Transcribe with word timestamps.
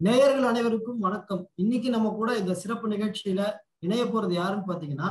நேயர்கள் 0.00 0.46
அனைவருக்கும் 0.50 1.00
வணக்கம். 1.06 1.40
இன்னைக்கு 1.62 1.88
நம்ம 1.94 2.10
கூட 2.18 2.30
இந்த 2.40 2.52
சிறப்பு 2.60 2.86
நிகழ்ச்சியில 2.92 3.40
இணைய 3.86 4.02
போறது 4.12 4.34
யாருன்னு 4.36 4.68
பாத்தீங்கன்னா 4.70 5.08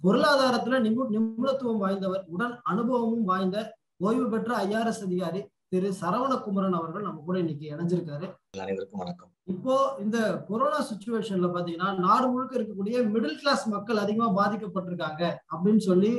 பொருளாதாரத்துல 0.00 0.78
நிபு 0.86 1.02
நிபுணத்துவம் 1.12 1.82
வாய்ந்தவர் 1.82 2.24
உடன் 2.34 2.54
அனுபவமும் 2.72 3.28
வாய்ந்த 3.30 3.58
ஓய்வு 4.06 4.26
பெற்ற 4.32 4.50
ஐஆர்எஸ் 4.64 5.02
அதிகாரி 5.06 5.40
திரு 5.72 5.90
சரவணகுமரன் 6.00 6.76
அவர்கள் 6.78 7.06
நம்ம 7.08 7.22
கூட 7.28 7.36
இன்னைக்கு 7.42 7.66
இணைஞ்சிருக்காரு. 7.74 8.26
அனைவருக்கும் 8.64 9.02
வணக்கம். 9.02 9.30
இப்போ 9.54 9.76
இந்த 10.04 10.18
கொரோனா 10.48 10.80
சுச்சுவேஷன்ல 10.90 11.50
பாத்தீங்கன்னா 11.54 11.90
நாடு 12.06 12.26
முழுக்க 12.32 12.60
இருக்கக்கூடிய 12.60 12.96
மிடில் 13.14 13.40
கிளாஸ் 13.42 13.64
மக்கள் 13.74 14.02
அதிகமா 14.04 14.28
பாதிக்கப்பட்டிருக்காங்க 14.40 15.22
அப்படின்னு 15.52 15.84
சொல்லி 15.90 16.12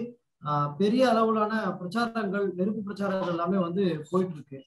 பெரிய 0.79 1.03
அளவிலான 1.11 1.53
பிரச்சாரங்கள் 1.81 2.47
நெருப்பு 2.57 2.81
பிரச்சாரங்கள் 2.87 3.33
எல்லாமே 3.35 3.59
வந்து 3.67 3.83
போயிட்டு 4.09 4.35
இருக்கு. 4.37 4.57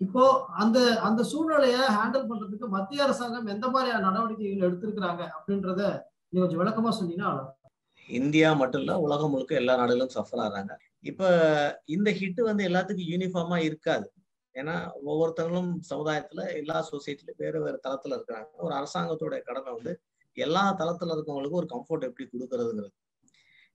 இப்போ 0.00 0.24
அந்த 0.54 0.78
அந்த 1.02 1.22
சூழ்நிலையை 1.22 1.82
ஹேண்டில் 1.96 2.28
பண்றதுக்கு 2.28 2.66
மத்திய 2.68 3.04
அரசாங்கம் 3.04 3.46
எந்த 3.46 3.66
மாதிரியான 3.68 4.02
நடவடிக்கைகள் 4.02 4.66
எடுத்திருக்கிறாங்க 4.68 5.22
அப்படின்றத 5.36 5.80
நீங்க 6.28 6.42
கொஞ்சம் 6.42 6.62
விளக்கமா 6.62 6.90
சொன்னீங்கன்னா 6.98 7.32
இந்தியா 8.08 8.52
மட்டும் 8.52 8.80
இல்ல 8.80 8.92
உலகம் 9.00 9.30
முழுக்க 9.30 9.54
எல்லா 9.54 9.76
நாடுகளும் 9.76 10.14
சஃபர் 10.14 10.42
ஆகிறாங்க. 10.44 10.72
இப்ப 11.00 11.22
இந்த 11.86 12.10
ஹிட் 12.10 12.40
வந்து 12.40 12.62
எல்லாத்துக்கும் 12.68 13.10
யூனிஃபார்மா 13.10 13.56
இருக்காது. 13.56 14.06
ஏன்னா 14.54 14.74
ஒவ்வொருத்தங்களும் 15.04 15.72
சமுதாயத்துல 15.90 16.44
எல்லா 16.56 16.76
சொசைட்டிலும் 16.90 17.36
வேறு 17.36 17.58
வேறு 17.62 17.78
தளத்துல 17.86 18.16
இருக்கிறாங்க. 18.16 18.48
ஒரு 18.56 18.74
அரசாங்கத்தோட 18.74 19.34
கடமை 19.42 19.72
வந்து 19.72 19.92
எல்லா 20.36 20.64
தளத்துல 20.80 21.14
இருக்கவங்களுக்கும் 21.16 21.60
ஒரு 21.62 21.70
கம்ஃபர்ட் 21.74 22.08
எப்படி 22.10 22.26
கொடுக்கறதுங்கிறது. 22.32 22.94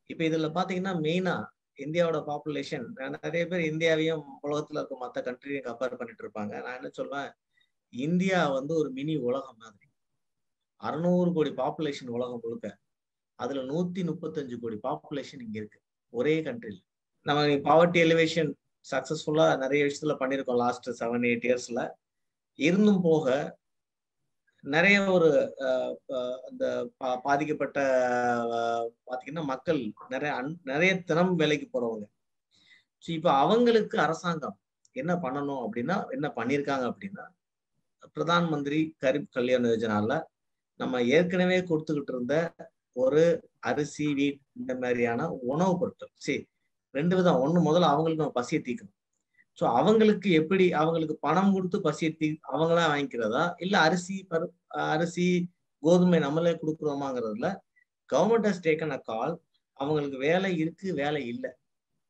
இப்ப 0.09 0.23
இதுல 0.23 0.49
பாத்தீங்கன்னா 0.57 0.95
மெயினா 1.05 1.35
இந்தியாவோட 1.77 2.19
பாப்புலேஷன் 2.27 3.17
நிறைய 3.21 3.47
பேர் 3.47 3.73
இந்தியாவையும் 3.73 4.23
உலகத்துல 4.43 4.79
இருக்க 4.79 4.97
மற்ற 4.97 5.21
கண்ட்ரியும் 5.21 5.67
கம்பேர் 5.67 5.97
பண்ணிட்டு 5.97 6.23
இருப்பாங்க. 6.27 6.61
நான் 6.63 6.75
என்ன 6.75 6.89
சொல்வேன்? 6.89 7.31
இந்தியா 7.89 8.49
வந்து 8.49 8.75
ஒரு 8.75 8.89
மினி 8.89 9.15
உலகம் 9.15 9.57
மாதிரி. 9.57 9.87
அறுநூறு 10.75 11.33
கோடி 11.33 11.49
பாப்புலேஷன் 11.49 12.07
உலகம் 12.07 12.39
முழுக்க. 12.43 12.77
அதுல 13.35 13.61
நூத்தி 13.61 14.01
முப்பத்தஞ்சு 14.09 14.57
கோடி 14.59 14.79
பாப்புலேஷன் 14.83 15.41
இங்க 15.41 15.57
இருக்கு. 15.59 15.81
ஒரே 16.09 16.41
கண்ட்ரில 16.41 16.79
நம்ம 17.21 17.41
பாவர்ட்டி 17.45 17.99
எலிவேஷன் 18.05 18.53
சக்சஸ்ஃபுல்லா 18.91 19.57
நிறைய 19.57 19.85
விஷயத்துல 19.85 20.15
பண்ணியிருக்கோம் 20.19 20.55
லாஸ்ட் 20.55 21.03
செவன் 21.03 21.25
எயிட் 21.29 21.45
இயர்ஸ்ல 21.49 21.89
இருந்தும் 22.55 23.01
போக 23.01 23.27
நிறைய 24.63 24.97
ஒரு 25.09 25.29
அஹ், 25.65 25.93
அந்த 26.47 26.65
பா- 26.99 27.19
பாதிக்கப்பட்ட 27.21 27.79
பாத்தீங்கன்னா 29.07 29.45
மக்கள் 29.45 29.81
நிறைய 30.09 30.31
நிறைய 30.63 30.91
தினம் 31.01 31.33
வேலைக்கு 31.35 31.67
போறவங்க. 31.69 32.05
ஸோ 33.05 33.11
இப்போ 33.11 33.31
அவங்களுக்கு 33.39 33.97
அரசாங்கம் 33.99 34.57
என்ன 34.95 35.13
பண்ணணும் 35.21 35.63
அப்படின்னா 35.65 35.97
என்ன 36.11 36.27
பண்ணியிருக்காங்க 36.35 36.85
அப்படின்னா 36.91 37.25
பிரதான் 38.15 38.47
மந்திரி 38.49 38.79
கரிப் 38.99 39.29
கல்யாண 39.31 39.67
யோஜனால 39.67 40.13
நம்ம 40.79 41.01
ஏற்கனவே 41.11 41.57
கொடுத்துக்கிட்டு 41.63 42.13
இருந்த 42.13 42.35
ஒரு 42.95 43.21
அரிசி 43.61 44.07
வீட் 44.13 44.41
இந்த 44.55 44.73
மாதிரியான 44.75 45.21
உணவுப் 45.45 45.79
பொருட்கள் 45.79 46.11
சரி 46.17 46.43
ரெண்டு 46.93 47.13
விதம். 47.15 47.39
ஒண்ணு 47.43 47.59
முதல்ல 47.63 47.91
அவங்களுக்கு 47.91 48.23
நம்ம 48.23 48.35
பசியை 48.35 48.61
தீக்கணும் 48.61 48.97
ஸோ 49.59 49.63
அவங்களுக்கு 49.79 50.29
எப்படி 50.41 50.65
அவங்களுக்கு 50.81 51.15
பணம் 51.25 51.53
கொடுத்து 51.55 51.77
பசியை 51.81 52.11
தீ 52.19 52.27
அவங்களா 52.51 52.85
வாங்கிக்கிறதா? 52.93 53.43
இல்ல 53.59 53.75
அரிசி 53.79 54.15
பரு 54.31 54.45
அரிசி 54.93 55.25
கோதுமை 55.83 56.19
நம்மளே 56.19 56.53
கொடுக்குறோமாங்கிறதுல 56.61 57.47
government 58.09 58.47
has 58.49 58.63
taken 58.67 58.95
a 58.97 58.99
call 59.11 59.33
அவங்களுக்கு 59.79 60.17
வேலை 60.27 60.51
இருக்கு 60.61 60.87
வேலை 61.01 61.21
இல்லை. 61.33 61.51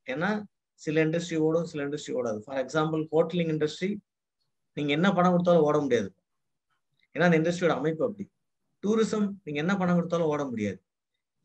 ஏன்னா 0.07 0.29
சில 0.81 1.03
இண்டஸ்ட்ரி 1.05 1.37
ஓடும் 1.47 1.67
சில 1.71 1.81
இண்டஸ்ட்ரி 1.87 2.13
ஓடாது. 2.19 2.39
ஃபார் 2.45 2.61
எக்ஸாம்பிள் 2.63 3.01
ஹோட்டலிங் 3.13 3.51
இண்டஸ்ட்ரி 3.55 3.89
நீங்க 4.77 4.91
என்ன 4.97 5.07
பணம் 5.13 5.33
கொடுத்தாலும் 5.35 5.67
ஓட 5.69 5.77
முடியாது. 5.85 6.09
ஏன்னா 7.15 7.25
அந்த 7.29 7.39
இண்டஸ்ட்ரியோட 7.41 7.73
அமைப்பு 7.81 8.03
அப்படி. 8.07 8.25
டூரிசம் 8.83 9.27
நீங்க 9.45 9.59
என்ன 9.63 9.73
பணம் 9.81 9.97
கொடுத்தாலும் 9.99 10.31
ஓட 10.33 10.43
முடியாது. 10.45 10.79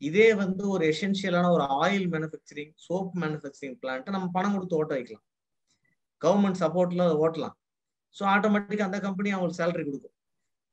இதே 0.01 0.27
வந்து 0.43 0.63
ஒரு 0.75 0.83
எசென்ஷியலான 0.93 1.47
ஒரு 1.57 1.65
ஆயில் 1.81 2.07
மேனுஃபேக்சரிங் 2.13 2.73
சோப் 2.87 3.13
மேனுஃபேக்சரிங் 3.23 3.77
பிளான்ட்டை 3.83 4.13
நம்ம 4.15 4.29
பணம் 4.37 4.55
கொடுத்து 4.55 4.79
ஓட்ட 4.81 4.93
வைக்கலாம். 4.97 5.25
கவர்மெண்ட் 6.23 6.61
சப்போர்ட்ல 6.63 7.03
ஓட்டலாம். 7.23 7.55
ஸோ 8.15 8.23
ஆட்டோமேட்டிக்காக 8.35 8.89
அந்த 8.89 8.99
கம்பெனி 9.07 9.29
அவங்களுக்கு 9.33 9.61
சேலரி 9.61 9.83
கொடுக்கும். 9.89 10.15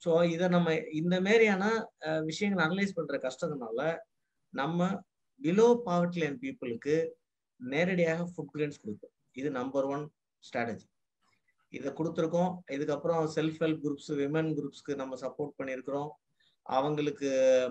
ஸோ 0.03 0.11
இதை 0.35 0.47
நம்ம 0.55 0.69
இந்த 1.01 1.15
மாதிரியான 1.27 1.65
விஷயங்களை 2.31 2.63
அனலைஸ் 2.67 2.97
பண்ற 2.99 3.17
கஷ்டத்தினால 3.27 3.81
நம்ம 4.61 4.89
பிலோ 5.41 5.69
பாவர்ட்டி 5.87 6.21
லைன் 6.23 6.39
பீப்புளுக்கு 6.43 6.97
நேரடியாக 7.61 8.27
ஃபுட் 8.33 8.53
கிரெயின்ஸ் 8.53 8.83
கொடுக்கும். 8.83 9.15
இது 9.41 9.49
நம்பர் 9.61 9.87
ஒன் 9.95 10.05
ஸ்ட்ராட்டஜி 10.45 10.87
இதை 11.73 11.91
கொடுத்துருக்கோம். 11.99 12.53
இதுக்கப்புறம் 12.75 13.23
செல்ஃப் 13.37 13.59
ஹெல்ப் 13.63 13.83
குரூப்ஸ் 13.85 14.11
விமன் 14.21 14.51
குரூப்ஸ்க்கு 14.59 14.93
நம்ம 15.01 15.17
சப்போர்ட் 15.25 15.57
பண்ணியிருக்கிறோம். 15.59 16.11
அவங்களுக்கு 16.67 17.29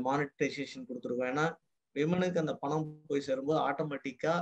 மானிட்டைசேஷன் 0.07 0.87
கொடுத்துருக்கோம். 0.89 1.29
ஏன்னா 1.33 1.45
விமனுக்கு 1.95 2.41
அந்த 2.43 2.53
பணம் 2.63 2.85
போய் 3.09 3.25
சேரும்போது 3.27 3.59
ஆட்டோமேட்டிக்காக 3.69 4.39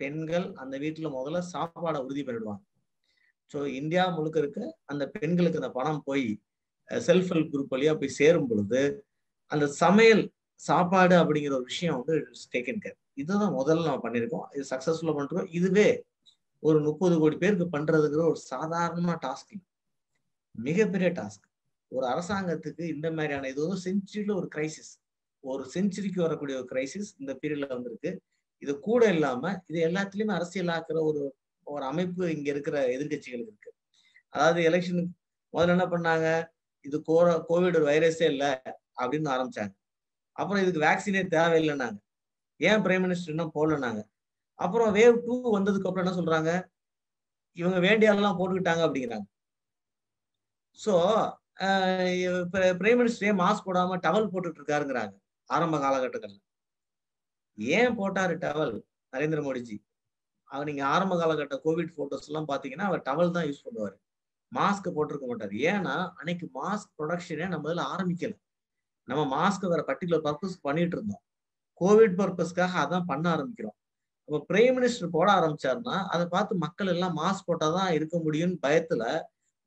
பெண்கள் 0.00 0.46
அந்த 0.54 0.74
வீட்டுல 0.78 1.08
முதல்ல 1.16 1.40
சாப்பாடை 1.52 1.98
உறுதி 2.04 2.22
பண்ணிடுவாங்க. 2.22 2.62
ஸோ 3.50 3.58
இந்தியா 3.80 4.04
முழுக்க 4.16 4.38
இருக்க 4.38 4.60
அந்த 4.84 5.04
பெண்களுக்கு 5.14 5.60
அந்த 5.62 5.70
பணம் 5.78 6.02
போய் 6.04 6.26
செல்ஃப் 6.90 7.30
ஹெல்ப் 7.32 7.52
குரூப் 7.52 7.72
வழியா 7.74 7.92
போய் 8.00 8.16
சேரும் 8.20 8.48
பொழுது 8.50 8.80
அந்த 9.50 9.66
சமையல் 9.82 10.22
சாப்பாடு 10.60 11.14
அப்படிங்கிற 11.22 11.54
ஒரு 11.54 11.66
விஷயம் 11.70 11.96
வந்து 11.98 12.14
டேக்கன் 12.54 12.82
கேர் 12.84 12.98
இதுதான் 13.14 13.54
முதல்ல 13.58 13.86
நம்ம 13.88 14.02
பண்ணியிருக்கோம். 14.04 14.46
இது 14.54 14.64
சக்சஸ்ஃபுல்லாக 14.70 15.16
பண்றோம் 15.18 15.48
இதுவே 15.50 15.88
ஒரு 16.62 16.78
முப்பது 16.80 17.14
கோடி 17.18 17.36
பேருக்கு 17.36 17.66
பண்றதுங்கிற 17.68 18.24
ஒரு 18.32 18.40
சாதாரண 18.46 19.14
டாஸ்க் 19.24 19.54
மிகப்பெரிய 20.54 21.08
டாஸ்க் 21.20 21.46
ஒரு 21.92 22.04
அரசாங்கத்துக்கு 22.06 22.84
இந்த 22.94 23.06
மாதிரியான 23.10 23.48
இது 23.48 23.60
வந்து 23.64 23.80
செஞ்சுரியில 23.86 24.34
ஒரு 24.40 24.48
கிரைசிஸ் 24.54 24.92
ஒரு 25.44 25.64
செஞ்சுரிக்கு 25.74 26.20
வரக்கூடிய 26.20 26.56
ஒரு 26.60 26.68
கிரைசிஸ் 26.72 27.10
இந்த 27.20 27.32
பீரியட்ல 27.40 27.68
வந்திருக்கு. 27.74 28.10
இது 28.62 28.72
கூட 28.88 29.02
இல்லாம 29.14 29.42
இது 29.70 29.78
எல்லாத்துலயுமே 29.88 30.34
அரசியலாக்குற 30.38 30.98
ஒரு 31.10 31.22
ஒரு 31.66 31.84
அமைப்பு 31.90 32.22
இங்க 32.34 32.48
இருக்கிற 32.54 32.76
எதிர்கட்சிகளுக்கு 32.94 33.52
இருக்கு. 33.52 33.70
அதாவது 34.34 34.60
எலெக்ஷனுக்கு 34.68 35.12
முதல்ல 35.54 35.74
என்ன 35.76 35.86
பண்ணாங்க? 35.94 36.26
இது 36.84 36.96
கோர 37.08 37.26
கோவிட் 37.48 37.78
ஒரு 37.80 37.86
வைரஸே 37.90 38.26
இல்லை 38.34 38.50
அப்படின்னு 39.00 39.28
ஆரம்பிச்சாங்க. 39.34 39.72
அப்புறம் 40.36 40.62
இதுக்கு 40.64 40.84
வேக்சினே 40.86 41.22
தேவையில்லைனாங்க 41.36 41.98
ஏன் 42.60 42.82
பிரைம் 42.84 43.04
மினிஸ்டர் 43.06 43.32
இன்னும் 43.34 43.54
போடலனாங்க 43.56 44.00
அப்புறம் 44.58 44.90
வேவ் 44.98 45.16
டூ 45.26 45.34
வந்ததுக்கு 45.56 45.88
அப்புறம் 45.88 46.04
என்ன 46.04 46.16
சொல்றாங்க? 46.18 46.50
இவங்க 47.58 47.78
வேண்டிய 47.86 48.10
ஆளெல்லாம் 48.12 48.38
போட்டுக்கிட்டாங்க 48.40 48.82
அப்படிங்கிறாங்க. 48.86 49.26
ஸோ 50.78 50.92
பிரைம் 52.80 53.00
மினிஸ்டரே 53.00 53.32
மாஸ்க் 53.42 53.66
போடாம 53.68 53.98
டவல் 54.06 54.30
போட்டுட்டு 54.32 54.60
இருக்காருங்கிறாங்க. 54.60 55.14
ஆரம்ப 55.50 55.76
காலகட்டங்கள்ல. 55.84 56.38
ஏன் 57.58 57.96
போட்டாரு 57.98 58.34
டவல்? 58.44 58.74
நரேந்திர 59.12 59.40
மோடிஜி. 59.48 59.76
அவர் 60.44 60.66
நீங்க 60.66 60.86
ஆரம்ப 60.86 61.14
காலகட்ட 61.16 61.56
கோவிட் 61.64 61.92
போட்டோஸ் 61.96 62.26
எல்லாம் 62.26 62.48
பாத்தீங்கன்னா 62.48 62.86
அவர் 62.90 63.02
டவல் 63.02 63.30
தான் 63.30 63.46
யூஸ் 63.48 63.64
பண்ணுவாரு. 63.66 63.96
மாஸ்க் 64.52 64.88
போட்டிருக்க 64.96 65.26
மாட்டார். 65.26 65.54
ஏன்னா 65.72 65.94
அன்னைக்கு 66.16 66.50
மாஸ்க் 66.54 66.90
ப்ரொடக்ஷனே 66.98 67.48
நம்ம 67.48 67.70
இதில் 67.70 67.84
ஆரம்பிக்கல. 67.84 68.34
நம்ம 69.08 69.22
மாஸ்க் 69.36 69.68
வேற 69.68 69.82
பர்டிகுலர் 69.88 70.24
பர்பஸ் 70.26 70.56
பண்ணிட்டு 70.60 70.96
இருந்தோம். 70.96 71.22
கோவிட் 71.80 72.18
பர்பஸ்க்காக 72.18 72.74
அதான் 72.84 73.06
பண்ண 73.06 73.24
ஆரம்பிக்கிறோம். 73.36 73.76
இப்போ 74.28 74.38
பிரைம் 74.48 74.74
மினிஸ்டர் 74.76 75.14
போட 75.16 75.28
ஆரம்பிச்சாருன்னா 75.38 75.96
அதை 76.06 76.26
பார்த்து 76.26 76.54
மக்கள் 76.56 76.86
எல்லாம் 76.86 77.16
மாஸ்க் 77.16 77.48
போட்டாதான் 77.50 77.90
இருக்க 77.90 78.16
முடியும்னு 78.18 78.58
பயத்துல 78.66 79.04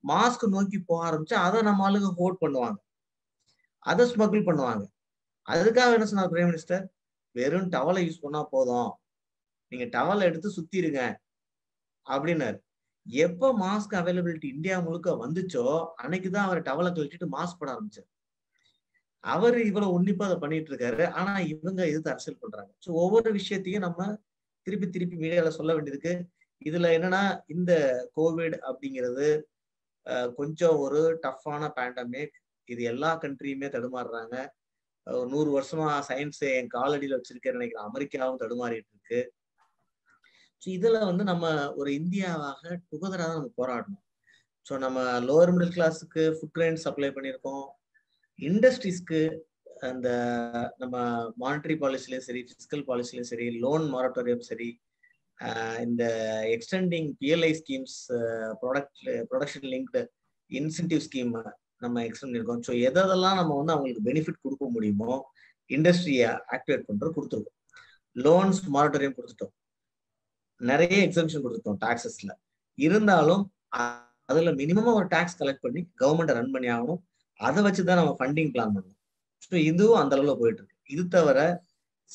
மாஸ்க் 0.03 0.46
நோக்கி 0.50 0.79
போக 0.79 1.00
ஆரம்பிச்சா 1.09 1.38
அதை 1.47 1.62
நம்ம 1.62 1.90
ஆளுங்க 1.90 2.09
ஹோல்ட் 2.19 2.41
பண்ணுவாங்க. 2.41 2.78
அதை 3.79 4.03
ஸ்மகிள் 4.13 4.47
பண்ணுவாங்க. 4.50 4.84
அதுக்காக 5.47 5.91
என்ன 5.94 6.06
சொன்னார் 6.06 6.31
பிரைம் 6.31 6.50
மினிஸ்டர் 6.52 6.84
வெறும் 7.35 7.69
டவலை 7.69 8.01
யூஸ் 8.06 8.23
பண்ணா 8.25 8.41
போதும். 8.53 8.91
நீங்க 9.72 9.85
டவலை 9.97 10.22
எடுத்து 10.22 10.50
சுத்திருங்க. 10.57 11.01
அப்படின்னாரு. 12.06 12.57
எப்ப 13.06 13.51
மாஸ்க் 13.59 13.94
அவைலபிலிட்டி 14.01 14.47
இந்தியா 14.56 14.75
முழுக்க 14.79 15.09
வந்துச்சோ 15.23 15.63
அன்னைக்குதான் 16.03 16.47
அவர் 16.47 16.62
டவலை 16.62 16.90
கழிச்சிட்டு 16.91 17.28
மாஸ்க் 17.35 17.59
போட 17.59 17.69
ஆரம்பிச்சார். 17.75 18.09
அவர் 19.23 19.58
இவ்வளவு 19.70 19.96
உன்னிப்பா 19.97 20.26
அதை 20.29 20.37
பண்ணிட்டு 20.37 20.72
இருக்காரு. 20.72 21.03
ஆனா 21.11 21.34
இவங்க 21.53 21.82
எதிர்த்து 21.87 22.14
அரசியல் 22.14 22.41
பண்றாங்க? 22.41 22.72
ஸோ 22.85 22.90
ஒவ்வொரு 23.03 23.29
விஷயத்தையும் 23.32 23.85
நம்ம 23.88 24.02
திருப்பி 24.67 24.88
திருப்பி 24.90 25.17
மீடியால 25.17 25.49
சொல்ல 25.49 25.72
வேண்டியிருக்கு. 25.76 26.14
இதுல 26.61 26.90
என்னன்னா 26.97 27.23
இந்த 27.47 27.72
கோவிட் 28.17 28.58
அப்படிங்கிறது 28.70 29.28
கொஞ்சம் 30.38 30.78
ஒரு 30.78 31.02
டஃப்பான 31.23 31.64
பேண்டமிக் 31.78 32.35
இது 32.67 32.81
எல்லா 32.84 33.11
கண்ட்ரியுமே 33.22 33.67
தடுமாறுறாங்க. 33.76 34.35
ஒரு 35.07 35.28
நூறு 35.34 35.49
வருஷமா 35.55 35.87
சயின்ஸ் 36.09 36.43
என் 36.57 36.73
காலடியில் 36.75 37.17
வச்சிருக்கேன்னு 37.17 37.59
நினைக்கிறேன். 37.59 37.87
அமெரிக்காவும் 37.90 38.41
தடுமாறிட்டு 38.43 38.91
இருக்கு. 38.93 39.19
ஸோ 40.61 40.67
இதுல 40.78 40.99
வந்து 41.09 41.23
நம்ம 41.31 41.46
ஒரு 41.79 41.90
இந்தியாவாக 41.99 42.63
டுகதராக 42.91 43.28
தான் 43.29 43.40
நம்ம 43.40 43.52
போராடணும். 43.61 44.02
ஸோ 44.66 44.73
நம்ம 44.85 44.99
லோவர் 45.28 45.52
மிடில் 45.55 45.75
கிளாஸுக்கு 45.75 46.23
ஃபுட் 46.37 46.55
கிரெயின் 46.55 46.79
சப்ளை 46.85 47.09
பண்ணியிருக்கோம். 47.17 47.66
இண்டஸ்ட்ரீஸ்க்கு 48.40 49.19
அந்த 49.90 50.07
நம்ம 50.81 50.96
மானிட்டரி 51.43 51.75
பாலிசிலையும் 51.84 52.25
சரி 52.28 52.41
ஃபிசிக்கல் 52.47 52.84
பாலிசிலையும் 52.90 53.29
சரி 53.31 53.47
லோன் 53.66 53.85
மாரட்டோரியம் 53.96 54.47
சரி 54.49 54.69
இந்த 55.85 56.03
extending 56.55 57.09
PLI 57.22 57.52
schemes 57.61 57.97
product 58.61 59.02
production 59.31 59.69
linked 59.73 60.02
incentive 60.52 61.03
scheme 61.07 61.34
நம்ம 61.84 62.02
எக்ஸ்பிளைன் 62.08 62.30
பண்ணியிருக்கோம் 62.30 62.64
ஸோ 62.68 62.74
எதெல்லாம் 62.88 63.38
நம்ம 63.40 63.56
வந்து 63.60 63.74
அவங்களுக்கு 63.76 64.06
பெனிஃபிட் 64.10 64.44
கொடுக்க 64.46 64.66
முடியுமோ 64.76 65.14
இண்டஸ்ட்ரியை 65.70 66.30
ஆக்டிவேட் 66.56 66.88
பண்ணுறது 66.88 67.16
கொடுத்துருக்கோம். 67.18 67.58
லோன்ஸ் 68.16 68.62
மானிட்டரியம் 68.76 69.16
கொடுத்துட்டோம். 69.18 69.54
நிறைய 70.62 70.98
எக்ஸம்ஷன் 71.08 71.44
கொடுத்துட்டோம் 71.46 71.80
டாக்ஸஸ்ல 71.86 72.32
இருந்தாலும் 72.78 73.44
அதுல 74.30 74.52
மினிமம் 74.62 74.98
ஒரு 75.00 75.08
டாக்ஸ் 75.16 75.40
கலெக்ட் 75.42 75.66
பண்ணி 75.66 75.82
கவர்மெண்ட் 76.02 76.36
ரன் 76.38 76.54
பண்ணி 76.56 76.70
ஆகணும். 76.76 77.02
அதை 77.40 77.60
வச்சுதான் 77.66 78.00
நம்ம 78.02 78.14
ஃபண்டிங் 78.20 78.52
பிளான் 78.54 78.74
பண்ணணும் 78.76 79.02
ஸோ 79.46 79.56
இதுவும் 79.72 80.00
அந்த 80.02 80.14
அளவுல 80.18 80.34
போயிட்டு 80.42 80.62
இருக்கு. 80.62 80.78
இது 80.94 81.04
தவிர 81.16 81.40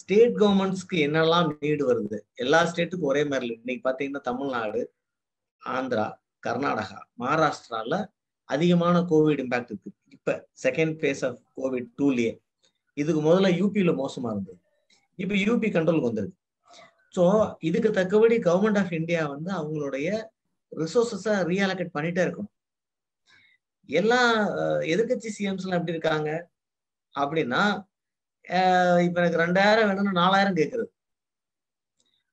ஸ்டேட் 0.01 0.35
கவர்மெண்ட்ஸ்க்கு 0.41 0.97
என்னெல்லாம் 1.07 1.47
நீடு 1.63 1.85
வருது? 1.91 2.19
எல்லா 2.43 2.59
ஸ்டேட்டுக்கும் 2.71 3.11
ஒரே 3.13 3.23
மாதிரி 3.31 3.47
இன்னைக்கு 3.61 3.83
பாத்தீங்கன்னா 3.89 4.23
தமிழ்நாடு 4.31 4.81
ஆந்திரா 5.63 6.07
கர்நாடகா 6.47 6.99
மகாராஷ்டிரால 7.23 7.95
அதிகமான 8.55 8.97
கோவிட் 9.11 9.43
இம்பாக்ட் 9.45 9.71
இருக்கு. 9.73 9.91
இப்ப 10.17 10.35
செகண்ட் 10.65 10.95
ஃபேஸ் 11.01 11.23
ஆஃப் 11.29 11.41
கோவிட் 11.59 11.89
டூலயே 12.01 12.33
இதுக்கு 12.97 13.21
முதல்ல 13.29 13.49
யூபியில 13.61 13.93
மோசமா 14.03 14.31
இருந்தது. 14.35 14.61
இப்ப 15.19 15.35
யூபி 15.47 15.69
கண்ட்ரோலுக்கு 15.75 16.11
வந்திருக்கு 16.11 16.39
ஸோ 17.15 17.23
இதுக்கு 17.69 17.91
தக்கபடி 17.99 18.37
கவர்மெண்ட் 18.49 18.81
ஆஃப் 18.81 18.93
இந்தியா 18.99 19.23
வந்து 19.35 19.51
அவங்களுடைய 19.59 20.09
ரிசோர்சஸை 20.73 21.35
ரீஅலோகேட் 21.51 21.97
பண்ணிட்டே 21.97 22.23
இருக்கணும். 22.27 22.53
எல்லா 23.89 24.21
எதிர்கட்சி 24.93 25.31
சிஎம்ஸ் 25.37 25.65
எல்லாம் 25.65 25.79
எப்படி 25.81 25.95
இருக்காங்க? 25.97 26.31
அப்படின்னா 27.15 27.63
இப்ப 29.07 29.17
எனக்கு 29.21 29.43
ரெண்டாயிரம் 29.45 29.89
வேணும்னு 29.91 30.21
நாலாயிரம் 30.23 30.59
கேட்கறது 30.61 30.91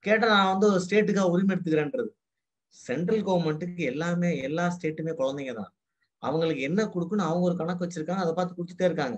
கேட்டா 0.06 0.28
நான் 0.34 0.52
வந்து 0.52 0.68
ஒரு 0.74 0.82
ஸ்டேட்டுக்காக 0.86 1.32
உரிமை 1.34 1.52
எடுத்துக்கிறேன்றது. 1.56 2.10
சென்ட்ரல் 2.76 3.26
கவர்மெண்ட்டுக்கு 3.30 3.84
எல்லாமே 3.94 4.30
எல்லா 4.48 4.66
ஸ்டேட்டுமே 4.76 5.14
குழந்தைங்க 5.22 5.54
தான். 5.62 5.72
அவங்களுக்கு 6.24 6.62
என்ன 6.62 6.82
கொடுக்கணும் 6.86 7.28
அவங்க 7.30 7.44
ஒரு 7.50 7.56
கணக்கு 7.56 7.86
வச்சிருக்காங்க 7.86 8.24
அதை 8.26 8.34
பார்த்து 8.34 8.58
கொடுத்துட்டே 8.58 8.88
இருக்காங்க. 8.90 9.18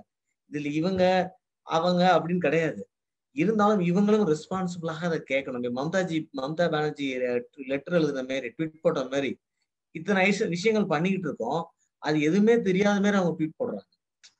இதுல 0.50 0.70
இவங்க 0.80 1.02
அவங்க 1.66 2.02
அப்படின்னு 2.16 2.38
கிடையாது. 2.38 2.82
இருந்தாலும் 3.36 3.80
இவங்களும் 3.80 4.24
ரெஸ்பான்சிபிளாக 4.32 5.02
அதை 5.04 5.18
கேட்கணும். 5.32 5.76
மம்தாஜி 5.80 6.16
மம்தா 6.40 6.64
பானர்ஜி 6.74 7.06
லெட்டர் 7.72 7.98
எழுதுன 7.98 8.24
மாதிரி 8.30 8.48
ட்வீட் 8.56 8.82
போட்ட 8.82 9.04
மாதிரி 9.04 9.30
இத்தனை 9.94 10.24
விஷயங்கள் 10.48 10.86
பண்ணிக்கிட்டு 10.86 11.28
இருக்கோம். 11.28 11.62
அது 11.98 12.20
எதுவுமே 12.20 12.54
தெரியாத 12.62 12.98
மாதிரி 13.00 13.18
அவங்க 13.20 13.34
ட்வீட் 13.38 13.58
போடுறாங்க. 13.60 13.86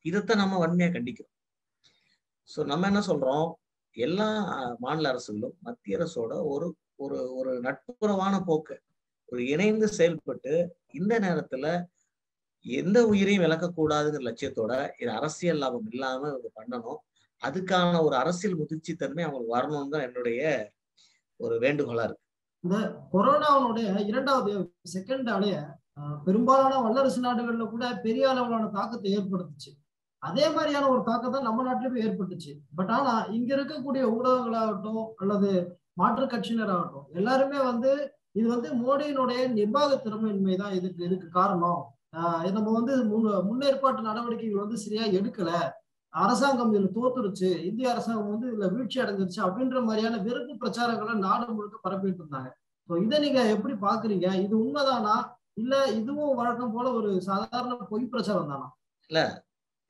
இதைத்தான் 0.03 0.43
நம்ம 0.43 0.67
வன்மையா 0.67 0.91
கண்டிக்கிறோம். 0.97 1.35
ஸோ 2.49 2.61
நம்ம 2.65 2.87
என்ன 2.87 3.01
சொல்றோம்? 3.07 3.47
எல்லா 3.97 4.29
மாநில 4.79 5.11
அரசுகளும் 5.13 5.57
மத்திய 5.61 5.99
அரசோட 5.99 6.33
ஒரு 6.53 6.67
ஒரு 6.97 7.35
ஒரு 7.35 7.61
நட்புறவான 7.61 8.35
போக்கு. 8.45 8.77
ஒரு 9.27 9.41
இணைந்து 9.49 9.89
செயல்பட்டு 9.89 10.53
இந்த 10.91 11.19
நேரத்துல 11.19 11.67
எந்த 12.67 12.99
உயிரையும் 13.11 13.45
விளக்கக்கூடாதுங்கிற 13.45 14.25
லட்சியத்தோட 14.29 14.73
இது 15.03 15.11
அரசியல் 15.19 15.61
லாபம் 15.63 15.89
இல்லாம 15.93 16.29
இவங்க 16.33 16.49
பண்ணணும். 16.59 17.01
அதுக்கான 17.43 18.01
ஒரு 18.07 18.15
அரசியல் 18.23 18.59
முதிர்ச்சி 18.61 18.93
தன்மை 19.03 19.23
அவங்களுக்கு 19.27 19.57
வரணும்னு 19.57 19.93
தான் 19.95 20.07
என்னுடைய 20.09 20.41
ஒரு 21.41 21.55
வேண்டுகோளா 21.65 22.05
இருக்கு. 22.07 22.25
இந்த 22.65 22.77
கொரோனாவுடைய 23.13 23.87
இரண்டாவது 24.11 24.53
செகண்ட் 24.95 25.29
அலைய 25.37 25.59
பெரும்பாலான 26.27 26.75
வல்லரசு 26.87 27.21
நாடுகள்ல 27.27 27.65
கூட 27.71 27.85
பெரிய 28.05 28.25
அளவிலான 28.33 28.69
தாக்கத்தை 28.77 29.09
ஏற்படுத்துச்சு. 29.19 29.71
அதே 30.23 30.47
மாதிரியான 30.55 30.89
ஒரு 30.95 31.03
தாக்கத்தை 31.09 31.39
நம்ம 31.47 31.65
நாட்டிலுமே 31.69 32.03
ஏற்பட்டுச்சு. 32.07 32.53
பட் 32.79 32.93
ஆனா 32.97 33.15
இங்க 33.37 33.51
இருக்கக்கூடிய 33.57 34.03
ஊடகங்களாகட்டும் 34.17 35.05
அல்லது 35.23 35.51
மாற்று 36.01 36.27
கட்சியினராகட்டும் 36.33 37.07
எல்லாருமே 37.21 37.59
வந்து 37.71 37.91
இது 38.39 38.47
வந்து 38.55 38.69
மோடியினுடைய 38.83 39.41
நிர்வாக 39.59 39.97
திறமையின்மை 40.05 40.57
தான் 40.63 40.77
இதுக்கு 40.79 41.01
இதுக்கு 41.09 41.29
காரணம். 41.41 41.81
நம்ம 42.55 42.69
வந்து 42.79 42.93
முன்னேற்பாட்டு 43.49 44.09
நடவடிக்கைகள் 44.09 44.65
வந்து 44.65 44.79
சரியா 44.85 45.05
எடுக்கல. 45.19 45.51
அரசாங்கம் 46.15 46.73
இதுல 46.73 46.89
தோத்துருச்சு. 46.97 47.51
இந்திய 47.69 47.87
அரசாங்கம் 47.93 48.33
வந்து 48.33 48.47
இதுல 48.51 48.69
வீழ்ச்சி 48.73 48.99
அடைஞ்சிருச்சு 49.03 49.41
அப்படின்ற 49.47 49.81
மாதிரியான 49.89 50.19
வெறுப்பு 50.27 50.55
பிரச்சாரங்களை 50.63 51.15
நாடு 51.27 51.53
முழுக்க 51.59 51.77
பரப்பிட்டு 51.85 52.21
இருந்தாங்க 52.23 52.49
ஸோ 52.89 52.95
இதை 53.05 53.17
நீங்க 53.19 53.41
எப்படி 53.55 53.75
பாக்குறீங்க? 53.85 54.29
இது 54.45 54.55
உண்மைதானா? 54.65 55.15
இல்ல 55.57 55.75
இதுவும் 55.93 56.37
வழக்கம் 56.37 56.75
போல 56.75 56.87
ஒரு 56.93 57.11
சாதாரண 57.29 57.75
பொய் 57.93 58.13
பிரச்சாரம் 58.13 58.51
தானா? 58.53 58.69
இல்ல 59.11 59.21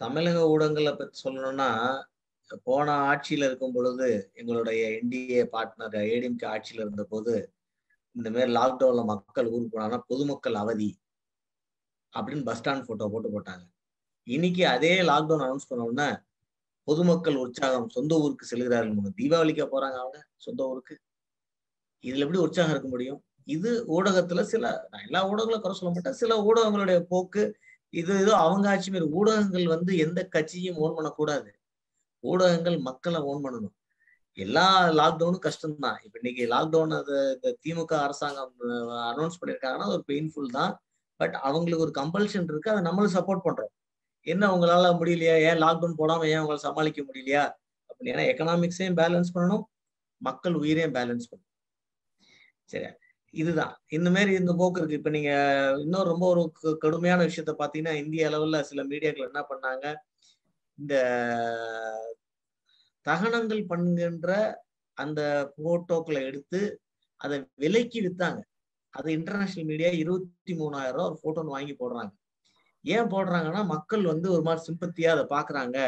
தமிழக 0.00 0.42
ஊடகங்களை 0.52 0.92
பத்தி 0.94 1.16
சொல்லணும்னா 1.24 1.68
போன 2.66 2.86
ஆட்சியில 3.08 3.48
இருக்கும் 3.48 3.74
பொழுது 3.74 4.06
எங்களுடைய 4.34 4.80
என்டிஏ 4.98 5.42
பார்ட்னர் 5.54 5.96
ஏடிஎம்கே 6.06 6.46
ஆட்சியில 6.52 6.84
இருந்த 6.84 7.02
போது 7.04 7.34
இந்த 8.16 8.28
மாதிரி 8.30 8.52
லாக்டவுன்ல 8.52 9.02
மக்கள் 9.10 9.50
ஊருக்கு 9.52 9.74
போனாங்கன்னா 9.74 10.02
பொதுமக்கள் 10.10 10.56
அவதி. 10.62 10.88
அப்படின்னு 12.16 12.44
பஸ் 12.44 12.60
ஸ்டாண்ட் 12.60 12.86
போட்டோ 12.88 13.08
போட்டு 13.12 13.28
போட்டாங்க. 13.34 13.64
இன்னைக்கு 14.26 14.66
அதே 14.66 14.92
லாக்டவுன் 15.00 15.44
அனௌன்ஸ் 15.46 15.68
பண்ண 15.68 15.84
உடனே 15.84 16.08
பொதுமக்கள் 16.88 17.36
உற்சாகம் 17.36 17.88
சொந்த 17.88 18.12
ஊருக்கு 18.22 18.50
செல்கிறார்கள் 18.50 19.18
தீபாவளிக்கா 19.20 19.66
போறாங்க 19.74 19.98
அவங்க 20.02 20.18
சொந்த 20.36 20.60
ஊருக்கு. 20.68 20.94
இதுல 22.04 22.24
எப்படி 22.26 22.38
உற்சாகம் 22.38 22.70
இருக்க 22.70 22.88
முடியும்? 22.88 23.20
இது 23.44 23.70
ஊடகத்துல 23.96 24.40
சில 24.52 24.88
நான் 24.90 25.04
எல்லா 25.06 25.20
ஊடகங்களும் 25.30 25.60
குறை 25.60 25.74
சொல்ல 25.78 25.92
மாட்டேன். 25.94 26.18
சில 26.22 26.36
ஊடகங்களுடைய 26.48 27.00
போக்கு 27.12 27.42
இது 27.90 28.12
ஏதோ 28.20 28.32
அவங்க 28.36 28.66
ஆட்சி 28.68 28.90
மாரி 28.90 29.06
ஊடகங்கள் 29.10 29.66
வந்து 29.66 29.92
எந்த 29.96 30.20
கட்சியும் 30.24 30.76
ஓன் 30.76 30.94
பண்ணக்கூடாது. 30.94 31.50
ஊடகங்கள் 32.24 32.78
மக்களை 32.78 33.20
ஓன் 33.20 33.42
பண்ணணும். 33.44 33.74
எல்லா 34.38 34.66
லாக்டவுனும் 35.00 35.44
கஷ்டம்தான். 35.46 35.98
இப்ப 36.04 36.18
இன்னைக்கு 36.22 36.44
லாக்டவுன் 36.54 36.94
அது 36.98 37.16
இந்த 37.34 37.48
திமுக 37.64 37.92
அரசாங்கம் 38.06 38.54
அனௌன்ஸ் 39.12 39.40
பண்ணியிருக்காங்கன்னா 39.40 39.88
ஒரு 39.94 40.04
பெயின்ஃபுல் 40.08 40.54
தான். 40.58 40.72
பட் 41.20 41.34
அவங்களுக்கு 41.34 41.84
ஒரு 41.84 41.94
கம்பல்ஷன் 41.96 42.48
இருக்கு 42.50 42.70
அதை 42.70 42.82
நம்மளும் 42.82 43.14
சப்போர்ட் 43.14 43.46
பண்றோம். 43.46 43.72
என்ன 44.26 44.44
உங்களால 44.54 44.86
முடியலையா? 45.00 45.36
ஏன் 45.48 45.60
லாக்டவுன் 45.62 45.98
போடாம 45.98 46.22
ஏன் 46.26 46.38
உங்களால 46.38 46.64
சமாளிக்க 46.66 47.00
முடியலையா? 47.02 47.44
அப்படின்னு. 47.90 48.12
ஏன்னா 48.12 48.24
எக்கனாமிக்ஸையும் 48.32 48.98
பேலன்ஸ் 49.00 49.34
பண்ணணும் 49.34 49.64
மக்கள் 50.20 50.54
உயிரையும் 50.54 50.94
பேலன்ஸ் 50.94 51.28
பண்ணணும். 51.30 51.50
சரி 52.64 52.88
இதுதான். 53.34 53.74
இந்த 53.88 54.08
மாதிரி 54.10 54.32
இந்த 54.32 54.52
போக்கு 54.52 54.78
இருக்கு. 54.80 54.98
இப்ப 54.98 55.10
நீங்க 55.10 55.32
இன்னும் 55.80 56.10
ரொம்ப 56.12 56.24
ஒரு 56.28 56.42
கடுமையான 56.78 57.20
விஷயத்த 57.24 57.52
பாத்தீங்கன்னா 57.58 57.94
இந்திய 57.94 58.28
அளவுல 58.28 58.60
சில 58.60 58.84
மீடியாக்கள் 58.86 59.28
என்ன 59.30 59.42
பண்ணாங்க? 59.50 59.94
இந்த 60.78 60.94
தகனங்கள் 63.06 63.62
பண்ணுகின்ற 63.68 64.30
அந்த 64.98 65.20
போட்டோக்களை 65.58 66.20
எடுத்து 66.22 66.60
அதை 67.20 67.36
விலைக்கு 67.54 67.98
வித்தாங்க. 68.00 68.40
அது 68.90 69.12
இன்டர்நேஷனல் 69.12 69.64
மீடியா 69.64 69.90
இருபத்தி 69.90 70.54
மூணாயிரம் 70.54 70.96
ரூபா 70.96 71.08
ஒரு 71.10 71.18
போட்டோன்னு 71.24 71.54
வாங்கி 71.56 71.72
போடுறாங்க. 71.72 72.12
ஏன் 72.82 73.10
போடுறாங்கன்னா 73.14 73.66
மக்கள் 73.66 74.02
வந்து 74.02 74.30
ஒரு 74.30 74.42
மாதிரி 74.42 74.62
சிம்பத்தியா 74.68 75.10
அதை 75.10 75.24
பாக்குறாங்க 75.36 75.78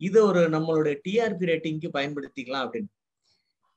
இதை 0.00 0.20
ஒரு 0.22 0.48
நம்மளுடைய 0.48 0.94
டிஆர்பி 1.04 1.44
ரேட்டிங்க்கு 1.50 1.88
பயன்படுத்திக்கலாம் 1.92 2.64
அப்படின்னு. 2.66 2.90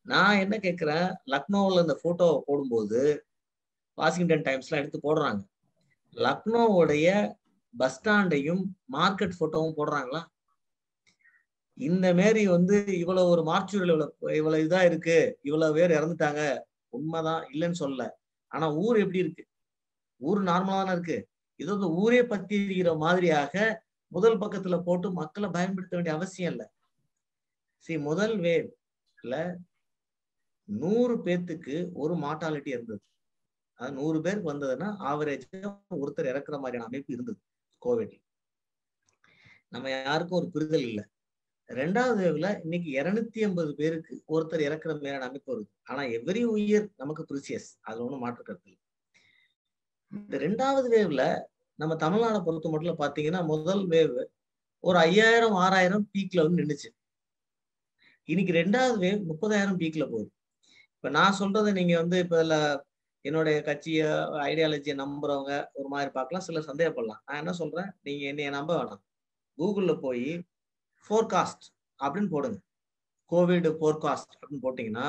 நான் 0.02 0.40
என்ன 0.40 0.58
கேட்கிறேன் 0.58 1.08
லக்னோவில் 1.32 1.82
இந்த 1.82 2.00
போட்டோவை 2.04 2.38
போடும்போது 2.46 3.26
வாஷிங்டன் 3.98 4.42
டைம்ஸ்லாம் 4.42 4.82
எடுத்து 4.82 5.00
போடுறாங்க. 5.04 5.42
லக்னோவுடைய 6.16 7.08
பஸ் 7.74 7.98
ஸ்டாண்டையும் 7.98 8.64
மார்க்கெட் 8.94 9.40
போட்டோவும் 9.40 9.78
போடுறாங்களா? 9.78 10.22
இந்த 11.78 12.14
மாரி 12.14 12.48
வந்து 12.48 12.86
இவ்வளவு 12.94 13.30
ஒரு 13.30 13.42
மார்ச்சுரியில் 13.44 13.92
இவ்வளவு 13.94 14.36
இவ்வளவு 14.36 14.64
இதா 14.68 14.84
இருக்கு 14.84 15.18
இவ்வளவு 15.42 15.76
பேர் 15.76 15.92
இறந்துட்டாங்க. 15.92 16.60
உண்மைதான் 16.90 17.44
இல்லைன்னு 17.54 17.80
சொல்லலை. 17.80 18.08
ஆனா 18.52 18.66
ஊர் 18.74 18.98
எப்படி 19.00 19.20
இருக்கு? 19.20 19.44
ஊர் 20.22 20.40
நார்மலா 20.44 20.78
தானே 20.80 20.92
இருக்கு. 20.92 21.18
இது 21.60 21.70
வந்து 21.72 21.90
ஊரே 21.94 22.22
பத்தி 22.24 22.56
இருக்கிற 22.56 22.96
மாதிரியாக 22.96 23.56
முதல் 24.12 24.38
பக்கத்துல 24.40 24.76
போட்டு 24.84 25.08
மக்களை 25.12 25.50
பயன்படுத்த 25.50 25.96
வேண்டிய 25.96 26.16
அவசியம் 26.16 26.52
இல்லை. 26.52 26.68
சரி 27.86 28.00
முதல் 28.00 28.36
வேவ்ல 28.38 29.36
நூறு 30.70 31.16
பேர்த்துக்கு 31.18 31.76
ஒரு 31.94 32.14
மார்டாலிட்டி 32.16 32.68
இருந்தது. 32.68 33.02
அது 33.80 33.92
நூறு 33.92 34.22
பேருக்கு 34.22 34.52
வந்ததுன்னா 34.54 34.88
ஆவரேஜ் 35.10 35.46
ஒருத்தர் 36.04 36.32
இறக்குற 36.32 36.56
மாதிரியான 36.60 36.88
அமைப்பு 36.88 37.14
இருந்தது. 37.14 37.40
கோவிட் 37.82 38.16
நம்ம 39.70 39.90
யாருக்கும் 39.90 40.40
ஒரு 40.40 40.48
புரிதல் 40.50 40.82
இல்லை. 40.82 41.04
ரெண்டாவது 41.70 42.20
வேவ்ல 42.24 42.64
இன்னைக்கு 42.64 42.90
இருநூத்தி 43.02 43.40
ஐம்பது 43.44 43.76
பேருக்கு 43.76 44.24
ஒருத்தர் 44.28 44.62
இறக்குற 44.68 44.92
மாதிரியான 44.92 45.26
அமைப்பு 45.26 45.50
வருது. 45.54 45.70
ஆனா 45.84 46.02
எவ்ரி 46.02 46.44
உயர் 46.44 46.90
நமக்கு 46.96 47.26
ப்ரிசியஸ் 47.30 47.70
அது 47.82 48.04
ஒண்ணும் 48.06 48.20
மாற்று 48.20 48.44
கருத்து 48.44 48.78
இந்த 50.12 50.38
ரெண்டாவது 50.38 50.88
வேவ்ல 50.98 51.46
நம்ம 51.76 51.96
தமிழ்நாடை 51.96 52.44
பொறுத்த 52.44 52.70
மட்டும் 52.70 53.00
பாத்தீங்கன்னா 53.00 53.46
முதல் 53.46 53.88
வேவ் 53.88 54.26
ஒரு 54.80 54.98
ஐயாயிரம் 54.98 55.54
ஆறாயிரம் 55.54 56.10
பீக்ல 56.14 56.42
வந்து 56.42 56.64
நின்றுச்சு 56.64 56.90
இன்னைக்கு 58.26 58.54
ரெண்டாவது 58.54 58.98
வேவ் 58.98 59.22
முப்பதாயிரம் 59.32 59.80
பீக்ல 59.80 60.10
போகுது. 60.10 60.30
இப்ப 60.96 61.10
நான் 61.10 61.38
சொல்றதை 61.40 61.72
நீங்க 61.72 61.96
வந்து 61.98 62.20
இப்ப 62.20 62.44
இதுல 62.44 62.86
என்னுடைய 63.22 63.62
கட்சிய 63.62 64.02
ஐடியாலஜியை 64.48 64.96
நம்புறவங்க 64.96 65.70
ஒரு 65.74 65.88
மாதிரி 65.88 66.12
பார்க்கலாம். 66.12 66.44
சிலர் 66.44 66.68
சந்தேகப்படலாம். 66.68 67.22
நான் 67.26 67.38
என்ன 67.38 67.54
சொல்றேன்? 67.54 67.90
நீங்க 68.02 68.26
என்னைய 68.26 68.50
நம்ப 68.50 68.84
வேணாம். 68.84 69.02
கூகுள்ல 69.58 70.00
போய் 70.02 70.46
ஃபோர்காஸ்ட் 71.06 71.66
அப்படின்னு 72.00 72.32
போடுங்க. 72.36 72.58
கோவிட் 73.32 73.68
ஃபோர்காஸ்ட் 73.80 74.34
அப்படின்னு 74.36 74.64
போட்டீங்கன்னா 74.66 75.08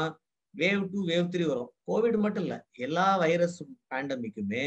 வேவ் 0.55 0.85
டூ 0.93 1.01
வேவ் 1.11 1.33
த்ரீ 1.33 1.45
வரும். 1.53 1.71
கோவிட் 1.89 2.19
மட்டும் 2.25 2.45
இல்லை 2.47 2.59
எல்லா 2.87 3.07
வைரஸ் 3.25 3.59
பேண்டமிக்குமே 3.93 4.65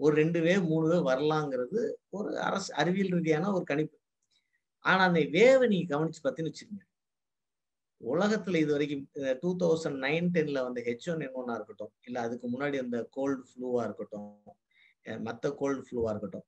ஒரு 0.00 0.12
ரெண்டு 0.20 0.38
வேவ் 0.46 0.64
மூணு 0.72 0.86
வேவ் 0.92 1.08
வரலாங்கிறது 1.12 1.82
ஒரு 2.16 2.30
அரசு 2.48 2.68
அறிவியல் 2.80 3.14
ரீதியான 3.16 3.52
ஒரு 3.56 3.64
கணிப்பு. 3.70 3.96
ஆனால் 4.84 5.06
அந்த 5.08 5.20
வேவை 5.36 5.66
நீங்கள் 5.72 5.92
கவனிச்சு 5.94 6.20
பார்த்தீங்கன்னு 6.24 6.52
வச்சுக்கோங்க. 6.52 6.84
உலகத்துல 8.00 8.60
இது 8.62 8.70
வரைக்கும் 8.72 9.04
டூ 9.42 9.50
தௌசண்ட் 9.62 9.98
நைன் 10.06 10.26
டென்ல 10.34 10.62
வந்த 10.66 10.80
ஹெச் 10.86 11.06
ஒன் 11.12 11.22
என் 11.26 11.36
ஒன்னா 11.40 11.54
இருக்கட்டும் 11.58 11.92
இல்லை 12.06 12.20
அதுக்கு 12.26 12.46
முன்னாடி 12.54 12.76
அந்த 12.84 12.98
கோல்டு 13.16 13.42
ஃப்ளூவா 13.50 13.82
இருக்கட்டும் 13.88 14.28
மற்ற 15.26 15.50
கோல்டு 15.60 15.80
ஃப்ளூவா 15.86 16.10
இருக்கட்டும் 16.14 16.46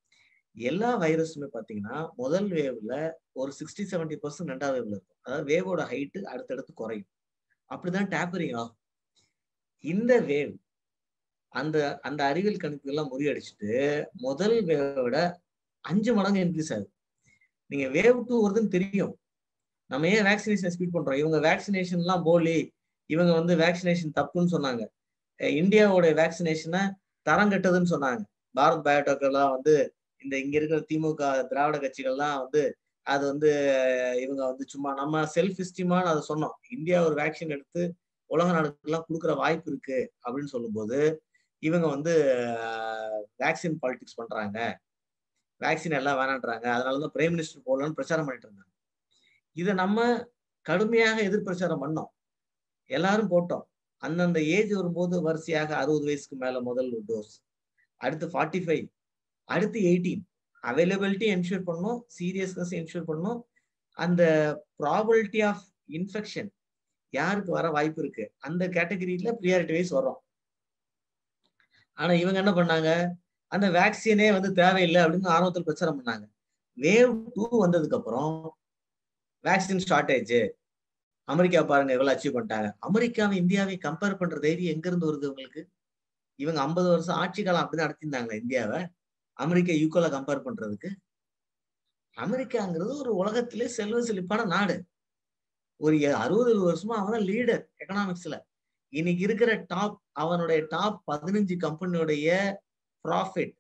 எல்லா 0.53 1.01
வைரஸுமே 1.01 1.49
பார்த்தீங்கன்னா 1.53 2.11
முதல் 2.17 2.49
வேவ்ல 2.51 3.11
ஒரு 3.33 3.53
சிக்ஸ்டி 3.59 3.85
செவன்டி 3.85 4.17
பர்சன்ட் 4.23 4.51
ரெண்டாவது 4.51 4.79
வேவ்ல 4.79 4.95
இருக்கும். 4.95 5.17
அதாவது 5.21 5.47
வேவோட 5.53 5.81
ஹைட்டு 5.81 6.23
அடுத்தடுத்து 6.23 6.75
குறையும். 6.75 7.07
அப்படிதான் 7.75 8.11
டேப்பரிங் 8.15 8.57
ஆகும். 8.57 8.79
இந்த 9.79 10.21
வேவ் 10.21 10.55
அந்த 11.49 11.99
அந்த 12.01 12.25
அறிவியல் 12.25 12.57
கணிப்பு 12.57 12.89
எல்லாம் 12.89 13.19
முறியடிச்சுட்டு 13.19 14.05
முதல் 14.13 14.65
வேவோட 14.65 15.35
அஞ்சு 15.81 16.15
மடங்கு 16.15 16.41
இன்க்ரீஸ் 16.41 16.73
ஆகுது. 16.73 16.91
நீங்க 17.67 18.01
வேவ் 18.01 18.25
டூ 18.25 18.51
வருதுன்னு 18.51 18.69
தெரியும். 18.69 19.19
நம்ம 19.87 20.09
ஏன் 20.09 20.25
வேக்சினேஷன் 20.25 20.73
ஸ்பீட் 20.79 20.95
பண்றோம்? 20.95 21.19
இவங்க 21.19 21.39
வேக்சினேஷன் 21.39 22.03
எல்லாம் 22.05 22.23
போலி 22.23 22.73
இவங்க 23.07 23.33
வந்து 23.33 23.57
வேக்சினேஷன் 23.57 24.17
தப்புன்னு 24.21 24.53
சொன்னாங்க. 24.53 24.87
இந்தியாவோட 25.41 26.07
வேக்சினேஷனை 26.21 26.91
தரம் 27.23 27.51
கெட்டதுன்னு 27.51 27.93
சொன்னாங்க. 27.95 28.23
பாரத் 28.57 28.85
பயோடெக் 28.87 29.23
எல்லாம் 29.23 29.51
வந்து 29.51 29.95
இந்த 30.23 30.39
இங்க 30.39 30.57
இருக்கிற 30.57 30.81
திமுக 30.91 31.47
திராவிட 31.47 31.77
கட்சிகள்லாம் 31.79 32.39
வந்து 32.39 32.63
அது 33.03 33.27
வந்து 33.27 33.51
இவங்க 34.23 34.47
வந்து 34.47 34.65
சும்மா 34.69 34.95
நம்ம 34.95 35.23
செல்ஃப் 35.35 35.61
இஸ்டிமான்னு 35.65 36.11
அதை 36.13 36.23
சொன்னோம். 36.29 36.57
இந்தியா 36.71 37.05
ஒரு 37.05 37.15
வேக்சின் 37.15 37.55
எடுத்து 37.57 37.83
உலக 38.31 38.49
நாடுகள்லாம் 38.51 39.07
கொடுக்குற 39.09 39.37
வாய்ப்பு 39.37 39.71
இருக்கு 39.71 40.13
அப்படின்னு 40.25 40.53
சொல்லும்போது 40.55 40.99
இவங்க 41.59 41.87
வந்து 41.87 42.15
வேக்சின் 43.39 43.79
பாலிடிக்ஸ் 43.83 44.19
பண்றாங்க. 44.21 44.59
வேக்சின் 45.61 45.97
எல்லாம் 45.97 46.19
வேணான்றாங்க. 46.19 46.67
அதனாலதான் 46.77 47.15
பிரைம் 47.15 47.35
மினிஸ்டர் 47.35 47.67
போடலன்னு 47.67 47.91
பிரச்சாரம் 47.91 48.27
பண்ணிட்டு 48.27 48.49
இருந்தாங்க. 48.49 48.73
இதை 49.53 49.75
நம்ம 49.75 50.29
கடுமையாக 50.67 51.23
எதிர்பிரச்சாரம் 51.23 51.83
பண்ணோம். 51.85 52.11
எல்லாரும் 52.91 53.31
போட்டோம். 53.31 53.65
அந்தந்த 54.03 54.43
ஏஜ் 54.43 54.73
வரும்போது 54.73 55.23
வரிசையாக 55.23 55.77
அறுபது 55.77 56.05
வயசுக்கு 56.05 56.37
மேல 56.37 56.61
முதல் 56.61 56.91
டோஸ் 57.09 57.35
அடுத்து 57.97 58.27
ஃபார்ட்டி 58.27 58.61
ஃபைவ் 58.67 58.87
அடுத்து 59.49 59.79
எயிட்டீன் 59.91 60.23
அவைலபிலிட்டி 60.65 61.27
என்ஷூர் 61.35 61.69
பண்ணும் 61.71 61.99
சீரியஸ்னஸ் 62.19 62.73
என்ஷூர் 62.79 63.09
பண்ணும். 63.11 63.39
அந்த 63.97 64.23
ப்ராபபிலிட்டி 64.81 65.41
ஆஃப் 65.51 65.63
இன்ஃபெக்ஷன் 65.99 66.51
யாருக்கு 67.13 67.51
வர 67.53 67.67
வாய்ப்பு 67.77 68.01
இருக்கு? 68.03 68.25
அந்த 68.39 68.63
கேட்டகரியில 68.69 69.31
ப்ரியாரிட்டி 69.43 69.75
வைஸ் 69.77 69.95
வரும் 69.99 70.19
ஆனா 71.99 72.13
இவங்க 72.23 72.39
என்ன 72.43 72.53
பண்ணாங்க? 72.59 72.91
அந்த 73.53 73.67
வேக்சினே 73.79 74.29
வந்து 74.37 74.51
தேவையில்லை 74.53 75.01
அப்படின்னு 75.05 75.33
ஆர்வத்தில் 75.37 75.67
பிரச்சாரம் 75.69 75.99
பண்ணாங்க. 76.01 76.25
வேவ் 76.79 77.15
டூ 77.37 77.45
வந்ததுக்கு 77.65 77.99
அப்புறம் 78.01 78.35
வேக்சின் 79.45 79.85
ஷார்டேஜ் 79.91 80.37
அமெரிக்கா 81.29 81.61
பாருங்க 81.63 81.93
எவ்வளவு 81.97 82.13
அச்சீவ் 82.15 82.37
பண்ணிட்டாங்க. 82.37 82.69
அமெரிக்காவை 82.89 83.35
இந்தியாவை 83.43 83.75
கம்பேர் 83.83 84.21
பண்ற 84.21 84.37
தைரியம் 84.39 84.75
எங்க 84.75 84.87
இருந்து 84.89 85.09
வருது 85.11 85.31
உங்களுக்கு? 85.33 85.63
இவங்க 86.39 86.61
ஐம்பது 86.61 86.89
வருஷம் 86.89 87.19
ஆட்சி 87.23 87.43
காலம் 87.43 87.65
அப்படி 87.65 87.83
நடத்திருந்தாங்களே 87.83 88.41
இந்தியாவை. 88.45 88.81
அமெரிக்கா 89.39 89.73
யூகோல 89.75 90.07
கம்பேர் 90.09 90.47
பண்றதுக்கு 90.47 90.91
அமெரிக்காங்கிறது 92.17 92.93
ஒரு 92.97 93.15
உலகத்திலே 93.15 93.67
செல்வ 93.69 93.99
செழிப்பான 94.01 94.45
நாடு. 94.45 94.77
ஒரு 95.81 95.97
அறுபது 96.15 96.53
வருஷமா 96.69 96.95
அவன் 96.97 97.21
லீடர் 97.21 97.63
எக்கனாமிக்ஸ்ல 97.79 98.37
இன்னைக்கு 98.93 99.23
இருக்கிற 99.23 99.55
டாப் 99.67 100.03
அவனுடைய 100.13 100.61
டாப் 100.69 100.99
பதினஞ்சு 101.11 101.55
கம்பெனியுடைய 101.57 102.29
ப்ராஃபிட் 103.05 103.55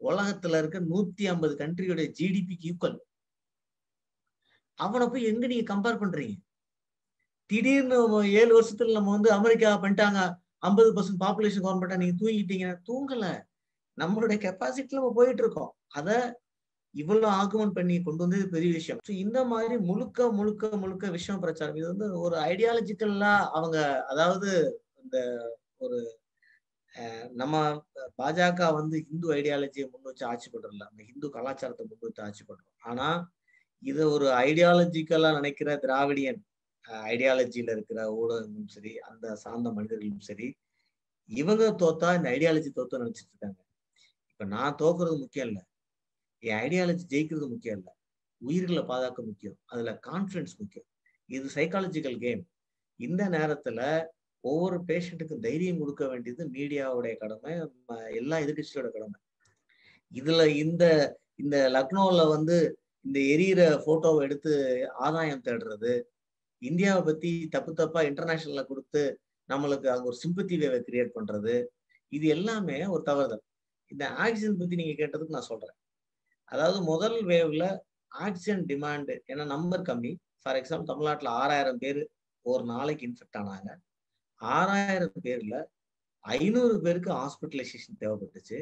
உலகத்துல 0.00 0.58
இருக்க 0.58 0.78
நூத்தி 0.82 1.24
ஐம்பது 1.26 1.54
கண்ட்ரியுடைய 1.56 2.06
ஜிடிபிக்கு 2.18 2.68
ஈக்குவல் 2.70 2.98
அவனை 4.78 5.06
போய் 5.08 5.24
எங்க 5.24 5.46
நீங்க 5.46 5.66
கம்பேர் 5.74 6.00
பண்றீங்க? 6.02 6.34
திடீர்னு 7.50 7.96
ஏழு 8.40 8.52
வருஷத்துல 8.58 8.92
நம்ம 8.92 9.10
வந்து 9.10 9.30
அமெரிக்கா 9.30 9.70
பண்ணிட்டாங்க 9.82 10.20
ஐம்பது 10.62 10.90
பர்சன்ட் 10.94 11.22
பாப்புலேஷன் 11.24 11.64
கவர்மெண்டா 11.64 11.96
நீங்க 11.96 12.16
தூங்கிட்டீங்க 12.20 12.68
தூங்கல. 12.88 13.24
நம்மளுடைய 13.98 14.38
கெப்பாசிட்டில 14.44 15.00
நம்ம 15.00 15.12
போயிட்டு 15.18 15.42
இருக்கோம் 15.44 15.72
அதை 15.98 16.16
இவ்வளவு 16.94 17.26
ஆகுமன் 17.40 17.76
பண்ணி 17.76 17.94
கொண்டு 18.06 18.22
வந்தது 18.24 18.46
பெரிய 18.54 18.70
விஷயம். 18.78 19.00
ஸோ 19.08 19.12
இந்த 19.24 19.38
மாதிரி 19.52 19.76
முழுக்க 19.88 20.28
முழுக்க 20.38 20.70
முழுக்க 20.82 21.06
விஷயம் 21.16 21.42
பிரச்சாரம். 21.44 21.78
இது 21.80 21.86
வந்து 21.92 22.08
ஒரு 22.24 22.36
ஐடியாலஜிக்கல்லா 22.50 23.32
அவங்க 23.56 23.76
அதாவது 24.12 24.50
இந்த 25.04 25.16
ஒரு 25.84 25.98
நம்ம 27.40 27.56
பாஜக 28.20 28.62
வந்து 28.78 28.96
இந்து 29.12 29.28
ஐடியாலஜியை 29.38 29.86
முன் 29.92 30.08
வச்சு 30.08 30.24
ஆட்சி 30.30 30.48
பண்றோம்ல 30.48 30.88
அந்த 30.90 31.02
இந்து 31.12 31.28
கலாச்சாரத்தை 31.36 31.84
முன் 31.86 32.04
வச்சு 32.06 32.24
ஆட்சி 32.26 32.42
பண்றோம். 32.44 32.72
ஆனா 32.90 33.06
இது 33.82 34.02
ஒரு 34.16 34.26
ஐடியாலஜிக்கலா 34.46 35.30
நினைக்கிற 35.38 35.70
திராவிடியன் 35.84 36.40
ஐடியாலஜியில 37.12 37.74
இருக்கிற 37.76 38.00
ஊடகங்களும் 38.20 38.72
சரி 38.76 38.92
அந்த 39.10 39.26
சார்ந்த 39.44 39.68
மனிதர்களும் 39.76 40.26
சரி 40.28 40.48
இவங்க 41.28 41.64
தோத்தா 41.82 42.08
இந்த 42.18 42.28
ஐடியாலஜி 42.36 42.70
தோத்தா 42.78 43.02
நினைச்சிட்டு 43.02 43.32
இருக்காங்க. 43.34 43.58
இப்ப 44.42 44.54
நான் 44.54 44.76
தோக்குறது 44.78 45.16
முக்கியம் 45.18 45.48
இல்லை. 45.48 45.62
என் 46.42 46.60
ஐடியாலஜி 46.62 47.02
ஜெயிக்கிறது 47.08 47.48
முக்கியம் 47.48 47.76
இல்லை. 47.76 47.92
உயிர்களை 48.40 48.82
பாதுகாக்க 48.82 49.20
முக்கியம். 49.22 49.56
அதுல 49.64 49.90
கான்பிடன்ஸ் 50.06 50.54
முக்கியம். 50.58 50.86
இது 51.28 51.44
சைக்காலஜிக்கல் 51.54 52.16
கேம் 52.18 52.42
இந்த 53.00 53.22
நேரத்துல 53.28 53.80
ஒவ்வொரு 54.44 54.78
பேஷண்ட்டுக்கும் 54.88 55.44
தைரியம் 55.46 55.78
கொடுக்க 55.78 56.08
வேண்டியது 56.08 56.46
மீடியாவுடைய 56.48 57.12
கடமை 57.16 57.52
எல்லா 58.14 58.38
எதிர்கட்சியோட 58.38 58.88
கடமை. 58.96 59.18
இதுல 60.12 60.46
இந்த 60.64 60.82
இந்த 61.34 61.56
லக்னோல 61.76 62.26
வந்து 62.28 62.56
இந்த 63.04 63.18
எரியிற 63.34 63.60
போட்டோவை 63.86 64.20
எடுத்து 64.20 64.52
ஆதாயம் 65.06 65.44
தேடுறது 65.44 65.94
இந்தியாவை 66.62 67.04
பத்தி 67.04 67.32
தப்பு 67.48 67.72
தப்பா 67.74 68.02
இன்டர்நேஷனல்ல 68.02 68.64
கொடுத்து 68.66 69.04
நம்மளுக்கு 69.48 69.88
அங்க 69.94 70.04
ஒரு 70.04 70.18
சிம்பத்தி 70.24 70.58
வேவை 70.58 70.82
கிரியேட் 70.88 71.16
பண்றது 71.20 71.56
இது 72.12 72.26
எல்லாமே 72.36 72.78
ஒரு 72.86 73.02
தவறுதல். 73.06 73.44
இந்த 73.92 74.04
ஆக்சிஜன் 74.24 74.58
பத்தி 74.60 74.74
நீங்க 74.80 74.94
கேட்டதுக்கு 75.00 75.36
நான் 75.36 75.50
சொல்றேன். 75.50 75.76
அதாவது 76.52 76.78
முதல் 76.82 77.18
வேவ்ல 77.30 77.64
ஆக்சிஜன் 78.24 78.64
டிமாண்டு 78.70 79.14
ஏன்னா 79.32 79.44
நம்பர் 79.54 79.86
கம்மி. 79.88 80.12
ஃபார் 80.42 80.58
எக்ஸாம்பிள் 80.60 80.90
தமிழ்நாட்டில் 80.90 81.30
ஆறாயிரம் 81.40 81.80
பேர் 81.82 82.00
ஒரு 82.46 82.64
நாளைக்கு 82.64 83.04
இன்ஃபெக்ட் 83.08 83.38
ஆனாங்க. 83.42 83.70
ஆறாயிரம் 84.40 85.24
பேர்ல 85.26 85.56
ஐநூறு 86.24 86.76
பேருக்கு 86.84 87.10
ஹாஸ்பிட்டலைசேஷன் 87.20 88.00
தேவைப்பட்டுச்சு. 88.00 88.58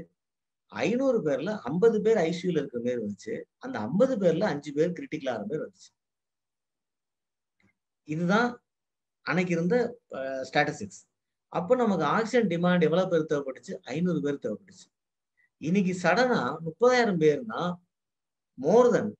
ஐநூறு 0.72 1.18
பேர்ல 1.26 1.50
ஐம்பது 1.68 1.98
பேர் 2.04 2.18
ஐசியூல 2.28 2.58
இருக்கிற 2.60 2.80
பேர் 2.88 3.00
வந்துச்சு. 3.04 3.34
அந்த 3.58 3.76
ஐம்பது 3.86 4.14
பேர்ல 4.18 4.44
அஞ்சு 4.52 4.70
பேர் 4.78 4.96
கிரிட்டிக்கல் 4.98 5.30
ஆகிற 5.32 5.46
பேர் 5.52 5.64
வந்துச்சு. 5.66 5.90
இதுதான் 8.08 8.48
அன்னைக்கு 9.26 9.52
இருந்த 9.56 9.76
ஸ்டாட்டிஸ்டிக்ஸ் 10.48 11.02
அப்போ 11.52 11.74
நமக்கு 11.76 12.04
ஆக்சிஜன் 12.16 12.48
டிமாண்ட் 12.52 12.84
எவ்வளவு 12.86 13.10
பேர் 13.12 13.30
தேவைப்பட்டுச்சு? 13.30 13.74
ஐநூறு 13.94 14.20
பேர் 14.24 14.42
தேவைப்பட்டுச்சு. 14.44 14.86
இன்னைக்கு 15.60 15.92
சடனா 16.02 16.40
முப்பதாயிரம் 16.66 17.18
பேர்னா 17.22 17.62
more 18.58 18.88
then 18.94 19.10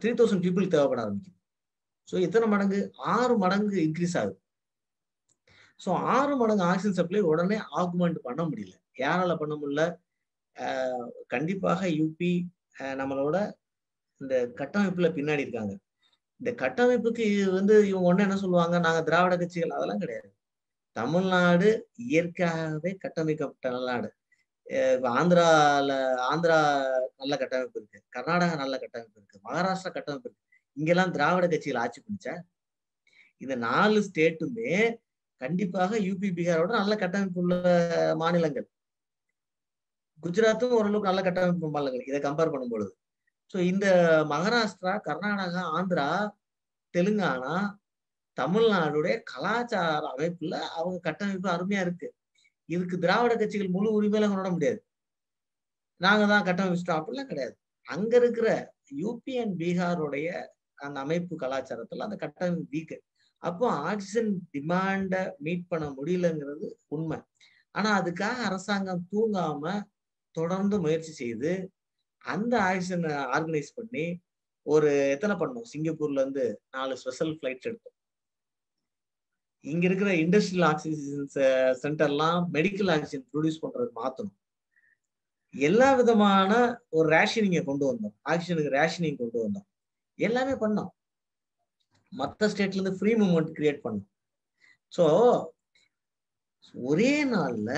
three 0.00 0.10
thousand 0.18 0.44
people 0.46 0.72
தேவைப்பட 0.74 1.00
ஆரம்பிக்குது. 1.04 1.36
ஸோ 2.08 2.14
எத்தனை 2.26 2.46
மடங்கு? 2.54 2.80
ஆறு 3.14 3.34
மடங்கு 3.44 3.76
இன்க்ரீஸ் 3.86 4.16
ஆகுது. 4.20 4.36
ஸோ 5.80 5.90
ஆறு 6.16 6.34
மடங்கு 6.40 6.64
ஆக்சிஜன் 6.70 6.98
சப்ளை 7.00 7.22
உடனே 7.32 7.58
ஆகுமெண்ட் 7.80 8.18
பண்ண 8.26 8.42
முடியல. 8.50 8.74
யாரால 9.04 9.32
பண்ண 9.42 9.54
முடியல? 9.60 9.84
கண்டிப்பாக 11.34 11.88
யூபி 12.00 12.32
நம்மளோட 13.00 13.36
இந்த 14.20 14.34
கட்டமைப்புல 14.60 15.08
பின்னாடி 15.18 15.44
இருக்காங்க. 15.46 15.74
இந்த 16.40 16.50
கட்டமைப்புக்கு 16.62 17.26
வந்து 17.58 17.74
இவங்க 17.90 18.08
ஒண்ணு 18.10 18.24
என்ன 18.26 18.38
சொல்லுவாங்க? 18.44 18.76
நாங்க 18.86 19.00
திராவிட 19.08 19.34
கட்சிகள் 19.42 19.76
அதெல்லாம் 19.78 20.02
கிடையாது. 20.04 20.28
தமிழ்நாடு 20.96 21.68
இயற்கையாகவே 22.08 22.90
கட்டமைக்கப்பட்ட 23.04 23.70
நாடு. 23.90 24.08
ஆந்திரால 25.16 25.90
ஆந்திரா 26.30 26.58
நல்ல 27.16 27.34
கட்டமைப்பு 27.36 27.78
இருக்கு. 27.80 27.98
கர்நாடகா 28.10 28.54
நல்ல 28.54 28.74
கட்டமைப்பு 28.78 29.18
இருக்கு. 29.20 29.38
மகாராஷ்டிரா 29.44 29.92
கட்டமைப்பு 29.94 30.28
இருக்கு. 30.28 30.44
இங்கெல்லாம் 30.76 31.12
திராவிட 31.12 31.46
கட்சிகள் 31.46 31.82
ஆட்சி 31.82 32.00
பண்ணிச்சா 32.00 32.34
இந்த 33.40 33.54
நாலு 33.56 33.98
ஸ்டேட்டுமே 34.02 34.72
கண்டிப்பாக 35.40 35.98
யூபி 35.98 36.28
பீகாரோட 36.36 36.72
நல்ல 36.72 36.94
கட்டமைப்பு 36.96 37.40
உள்ள 37.40 37.54
மாநிலங்கள். 38.16 38.66
குஜராத்தும் 40.22 40.76
ஓரளவுக்கு 40.78 41.10
நல்ல 41.10 41.22
கட்டமைப்பு 41.22 41.70
மாநிலங்கள். 41.70 42.08
இதை 42.10 42.20
கம்பேர் 42.20 42.52
பண்ணும் 42.54 42.72
பொழுது 42.74 42.92
ஸோ 43.54 43.56
இந்த 43.62 43.86
மகாராஷ்டிரா 44.30 44.92
கர்நாடகா 45.08 45.62
ஆந்திரா 45.78 46.06
தெலுங்கானா 46.94 47.54
தமிழ்நாடுடைய 48.38 49.14
கலாச்சார 49.22 50.02
அமைப்புல 50.14 50.54
அவங்க 50.78 50.98
கட்டமைப்பு 51.00 51.48
அருமையா 51.48 51.80
இருக்கு. 51.80 52.08
இதுக்கு 52.74 52.96
திராவிட 52.98 53.32
கட்சிகள் 53.36 53.74
முழு 53.76 53.88
உரிமையில 53.96 54.28
கொண்டாட 54.28 54.50
முடியாது. 54.50 54.80
நாங்க 56.00 56.24
தான் 56.26 56.46
கட்டமைச்சிட்டோம் 56.48 56.98
அப்படிலாம் 57.00 57.30
கிடையாது. 57.32 57.54
அங்க 57.86 58.12
இருக்கிற 58.16 58.48
யூபி 59.02 59.34
அண்ட் 59.42 59.54
பீகாருடைய 59.60 60.28
அந்த 60.86 60.96
அமைப்பு 61.00 61.34
கலாச்சாரத்துல 61.36 62.06
அந்த 62.08 62.16
கட்டமைப்பு 62.16 62.64
வீக்கு 62.70 62.96
அப்போ 63.42 63.66
ஆக்சிஜன் 63.90 64.30
டிமாண்ட 64.52 65.14
மீட் 65.38 65.68
பண்ண 65.68 65.86
முடியலங்கிறது 65.98 66.66
உண்மை. 66.86 67.18
ஆனா 67.74 67.90
அதுக்காக 68.00 68.38
அரசாங்கம் 68.48 69.06
தூங்காம 69.12 69.64
தொடர்ந்து 70.36 70.76
முயற்சி 70.80 71.12
செய்து 71.12 71.52
அந்த 72.24 72.54
ஆக்சிஜனை 72.70 73.12
ஆர்கனைஸ் 73.36 73.70
பண்ணி 73.74 74.04
ஒரு 74.66 74.90
எத்தனை 75.14 75.34
பண்ணோம்? 75.36 75.68
சிங்கப்பூர்ல 75.72 76.22
இருந்து 76.22 76.44
நாலு 76.70 76.94
ஸ்பெஷல் 76.96 77.32
ஃபிளைட் 77.38 77.66
எடுத்தோம். 77.68 77.95
இங்க 79.66 79.84
இருக்கிற 79.88 80.10
இண்டஸ்ட்ரியல் 80.24 80.66
ஆக்சிஜன் 80.70 81.30
சென்டர்லாம் 81.84 82.42
மெடிக்கல் 82.56 82.90
ஆக்சிஜன் 82.94 83.24
ப்ரொடியூஸ் 83.32 83.62
பண்றது 83.62 83.90
மாத்தணும். 84.00 84.36
எல்லா 85.54 85.88
விதமான 86.00 86.52
ஒரு 86.96 87.08
ரேஷனிங்க 87.16 87.60
கொண்டு 87.64 87.84
வந்தோம். 87.90 88.14
ஆக்சிஜனுக்கு 88.32 88.76
ரேஷனிங் 88.78 89.20
கொண்டு 89.22 89.38
வந்தோம். 89.44 89.66
எல்லாமே 90.18 90.54
பண்ணோம். 90.62 90.90
மற்ற 92.12 92.48
ஸ்டேட்ல 92.52 92.78
இருந்து 92.78 92.98
ஃப்ரீ 92.98 93.12
மூமெண்ட் 93.22 93.50
கிரியேட் 93.58 93.84
பண்ணோம். 93.86 94.08
ஸோ 94.92 95.04
ஒரே 96.74 97.12
நாள்ல 97.32 97.70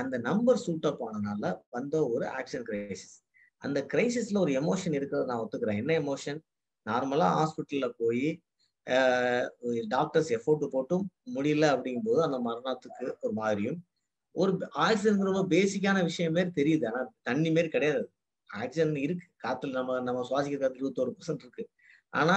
அந்த 0.00 0.14
நம்பர் 0.28 0.60
சூட் 0.64 0.88
அப் 0.90 1.02
ஆனனால 1.06 1.44
வந்த 1.68 1.94
ஒரு 2.14 2.26
ஆக்ஷன் 2.38 2.66
கிரைசிஸ் 2.68 3.14
அந்த 3.62 3.78
கிரைசிஸ்ல 3.92 4.38
ஒரு 4.44 4.52
எமோஷன் 4.60 4.96
இருக்கிறத 4.98 5.28
நான் 5.30 5.42
ஒத்துக்கிறேன். 5.44 5.80
என்ன 5.82 5.92
எமோஷன் 6.02 6.40
நார்மலா 6.86 7.28
ஹாஸ்பிட்டல்ல 7.38 7.86
போய் 8.02 8.26
டாக்டர்ஸ் 9.90 10.30
எஃபோர்ட் 10.36 10.64
போட்டும் 10.74 11.04
முடியல 11.36 11.66
அப்படிங்கும்போது 11.74 12.20
அந்த 12.26 12.38
மரணத்துக்கு 12.48 13.06
ஒரு 13.22 13.34
மாதிரியும் 13.34 13.78
ஒரு 14.34 14.52
ஆக்சிஜன் 14.86 15.28
ரொம்ப 15.30 15.42
பேசிக்கான 15.54 15.98
விஷயம் 16.04 16.34
மாரி 16.36 16.50
தெரியுது. 16.60 16.84
ஆனா 16.90 17.00
தண்ணி 17.22 17.50
மாரி 17.50 17.68
கிடையாது. 17.68 18.02
ஆக்சிஜன் 18.50 18.94
இருக்கு. 19.04 19.26
காத்துல 19.44 19.72
நம்ம 19.72 19.98
நம்ம 20.00 20.22
சுவாசிக்கிற 20.28 20.60
காத்துல 20.62 20.82
இருபத்தோரு 20.82 21.12
பர்சன்ட் 21.18 21.44
இருக்கு. 21.46 21.64
ஆனா 22.12 22.36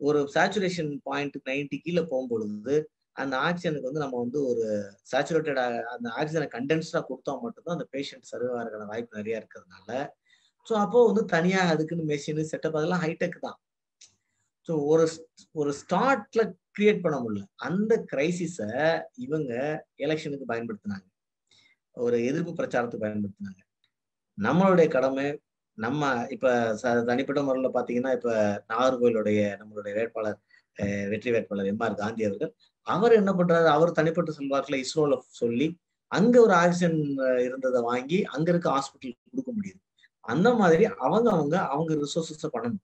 ஒரு 0.00 0.20
சேச்சுரேஷன் 0.34 0.92
பாயிண்ட் 1.04 1.36
நைன்டி 1.48 1.78
கீழே 1.84 2.02
போகும்பொழுது 2.12 2.76
அந்த 3.16 3.34
ஆக்சிஜனுக்கு 3.48 3.88
வந்து 3.90 4.04
நம்ம 4.04 4.16
வந்து 4.24 4.38
ஒரு 4.50 4.64
சேச்சுரேட்டட் 5.10 5.60
அந்த 5.94 6.08
ஆக்சிஜனை 6.20 6.48
கண்டென்ஸ்டா 6.56 7.00
கொடுத்தா 7.10 7.34
மட்டும்தான் 7.44 7.76
அந்த 7.78 7.86
பேஷண்ட் 7.94 8.30
சர்வே 8.32 8.48
ஆகிறதுக்கான 8.52 8.88
வாய்ப்பு 8.92 9.18
நிறைய 9.20 9.40
இருக்கிறதுனால 9.40 9.90
ஸோ 10.66 10.74
அப்போ 10.82 10.98
வந்து 11.08 11.22
தனியாக 11.34 11.72
அதுக்குன்னு 11.74 12.10
மெஷின் 12.12 12.42
செட்டப் 12.52 12.78
அதெல்லாம் 12.78 13.02
ஹைடெக் 13.04 13.38
தான். 13.40 13.58
ஸோ 14.68 14.72
ஒரு 14.86 15.04
ஒரு 15.52 15.70
ஸ்டார்ட்ல 15.80 16.42
கிரியேட் 16.76 17.02
பண்ண 17.02 17.16
முடியல. 17.20 17.44
அந்த 17.66 17.92
கிரைசிஸை 18.12 18.68
இவங்க 19.16 19.52
எலெக்ஷனுக்கு 19.98 20.46
பயன்படுத்தினாங்க. 20.52 21.06
ஒரு 21.96 22.16
எதிர்ப்பு 22.24 22.52
பிரச்சாரத்துக்கு 22.52 23.06
பயன்படுத்தினாங்க. 23.06 23.60
நம்மளுடைய 24.38 24.88
கடமை 24.88 25.26
நம்ம 25.78 26.02
இப்ப 26.30 26.48
தனிப்பட்ட 27.08 27.40
முறையில் 27.42 27.76
பாத்தீங்கன்னா 27.76 28.12
இப்ப 28.12 28.30
நாகர்கோவிலுடைய 28.68 29.40
நம்மளுடைய 29.60 29.92
வேட்பாளர் 29.94 30.38
வெற்றி 31.08 31.30
வேட்பாளர் 31.30 31.70
எம் 31.72 31.82
ஆர் 31.86 31.94
காந்தி 31.94 32.22
அவர்கள் 32.24 32.52
அவர் 32.86 33.12
என்ன 33.12 33.30
பண்றாரு? 33.32 33.68
அவர் 33.76 33.90
தனிப்பட்ட 33.92 34.30
செல்வாக்குல 34.38 34.78
இஸ்ரோல 34.84 35.16
சொல்லி 35.40 35.66
அங்க 36.12 36.36
ஒரு 36.40 36.54
ஆக்சிஜன் 36.54 36.98
இருந்ததை 37.46 37.80
வாங்கி 37.82 38.18
அங்க 38.34 38.48
இருக்க 38.52 38.68
ஹாஸ்பிட்டலுக்கு 38.70 39.30
கொடுக்க 39.30 39.50
முடியுது. 39.52 39.80
அந்த 40.24 40.48
மாதிரி 40.54 40.84
அவங்க 41.06 41.28
அவங்க 41.30 41.56
அவங்க 41.74 41.92
ரிசோர்சஸ 41.94 42.48
பண்ணணும். 42.56 42.82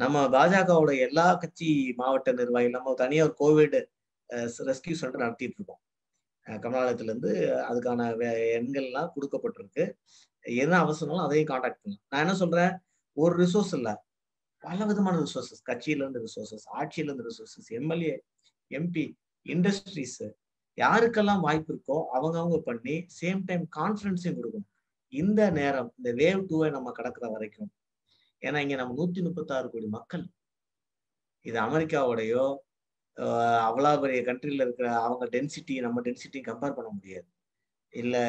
நம்ம 0.00 0.16
பாஜகவோட 0.34 0.90
எல்லா 1.06 1.24
கட்சி 1.34 1.68
மாவட்ட 1.96 2.32
நிர்வாகிகள் 2.32 2.74
நம்ம 2.76 2.92
தனியா 3.00 3.22
ஒரு 3.26 3.34
கோவிட் 3.40 3.76
ரெஸ்கியூ 4.68 4.96
சென்டர் 5.00 5.22
நடத்திட்டு 5.22 5.56
இருக்கோம். 5.58 5.80
கமலாலயத்துல 6.46 7.08
இருந்து 7.10 7.32
அதுக்கான 7.68 8.06
எண்கள்லாம் 8.58 9.10
கொடுக்கப்பட்டிருக்கு. 9.14 9.84
என்ன 10.44 10.74
அவசரம்னாலும் 10.84 11.24
அதையும் 11.24 11.50
காண்டாக்ட் 11.50 11.80
பண்ணலாம். 11.82 12.04
நான் 12.10 12.22
என்ன 12.24 12.34
சொல்றேன்? 12.34 12.72
ஒரு 13.16 13.34
ரிசோர்ஸ் 13.42 13.74
இல்ல. 13.78 13.88
பல 14.62 14.86
விதமான 14.90 15.16
ரிசோர்சஸ் 15.24 15.64
கட்சியில 15.70 16.02
இருந்து 16.04 16.22
ரிசோர்சஸ் 16.26 16.66
ஆட்சியில 16.78 17.08
இருந்து 17.08 17.26
ரிசோர்சஸ் 17.28 17.68
எம்எல்ஏ 17.78 18.14
எம்பி 18.70 19.04
இண்டஸ்ட்ரீஸ் 19.46 20.20
யாருக்கெல்லாம் 20.78 21.42
வாய்ப்பு 21.46 21.70
இருக்கோ 21.74 21.98
அவங்க 22.16 22.36
அவங்க 22.38 22.58
பண்ணி 22.68 22.96
சேம் 23.20 23.42
டைம் 23.46 23.64
கான்ஃபிடன்ஸையும் 23.78 24.38
கொடுக்கணும். 24.38 24.68
இந்த 25.12 25.42
நேரம் 25.58 25.90
இந்த 25.98 26.10
வேவ் 26.22 26.46
டூவை 26.48 26.70
நம்ம 26.76 26.92
கடக்கிற 26.98 27.26
வரைக்கும் 27.36 27.70
ஏன்னா 28.46 28.58
இங்க 28.64 28.76
நம்ம 28.76 28.94
நூத்தி 28.98 29.20
முப்பத்தாறு 29.26 29.68
கோடி 29.70 29.86
மக்கள். 29.98 30.24
இது 31.44 31.58
அமெரிக்காவோடையோ 31.60 32.44
அவ்வளோ 33.68 33.90
பெரிய 34.00 34.20
கண்ட்ரியில் 34.22 34.64
இருக்கிற 34.66 34.88
அவங்க 35.06 35.24
டென்சிட்டி 35.34 35.74
நம்ம 35.86 36.00
டென்சிட்டி 36.00 36.40
கம்பேர் 36.48 36.76
பண்ண 36.78 36.90
முடியாது. 36.98 37.28
இல்லை 37.94 38.22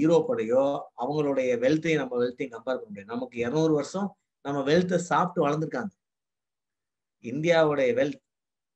யூரோப்போடையோ 0.00 0.62
அவங்களுடைய 1.02 1.50
வெல்த்தையும் 1.64 2.02
நம்ம 2.02 2.14
வெல்த்தையும் 2.24 2.54
கம்பேர் 2.56 2.78
பண்ண 2.80 2.88
முடியாது. 2.88 3.12
நமக்கு 3.14 3.36
இரநூறு 3.44 3.72
வருஷம் 3.78 4.08
நம்ம 4.44 4.60
வெல்த்தை 4.70 4.98
சாப்பிட்டு 5.10 5.40
வளர்ந்துருக்காங்க. 5.46 5.92
இந்தியாவுடைய 7.30 7.90
வெல்த் 8.00 8.22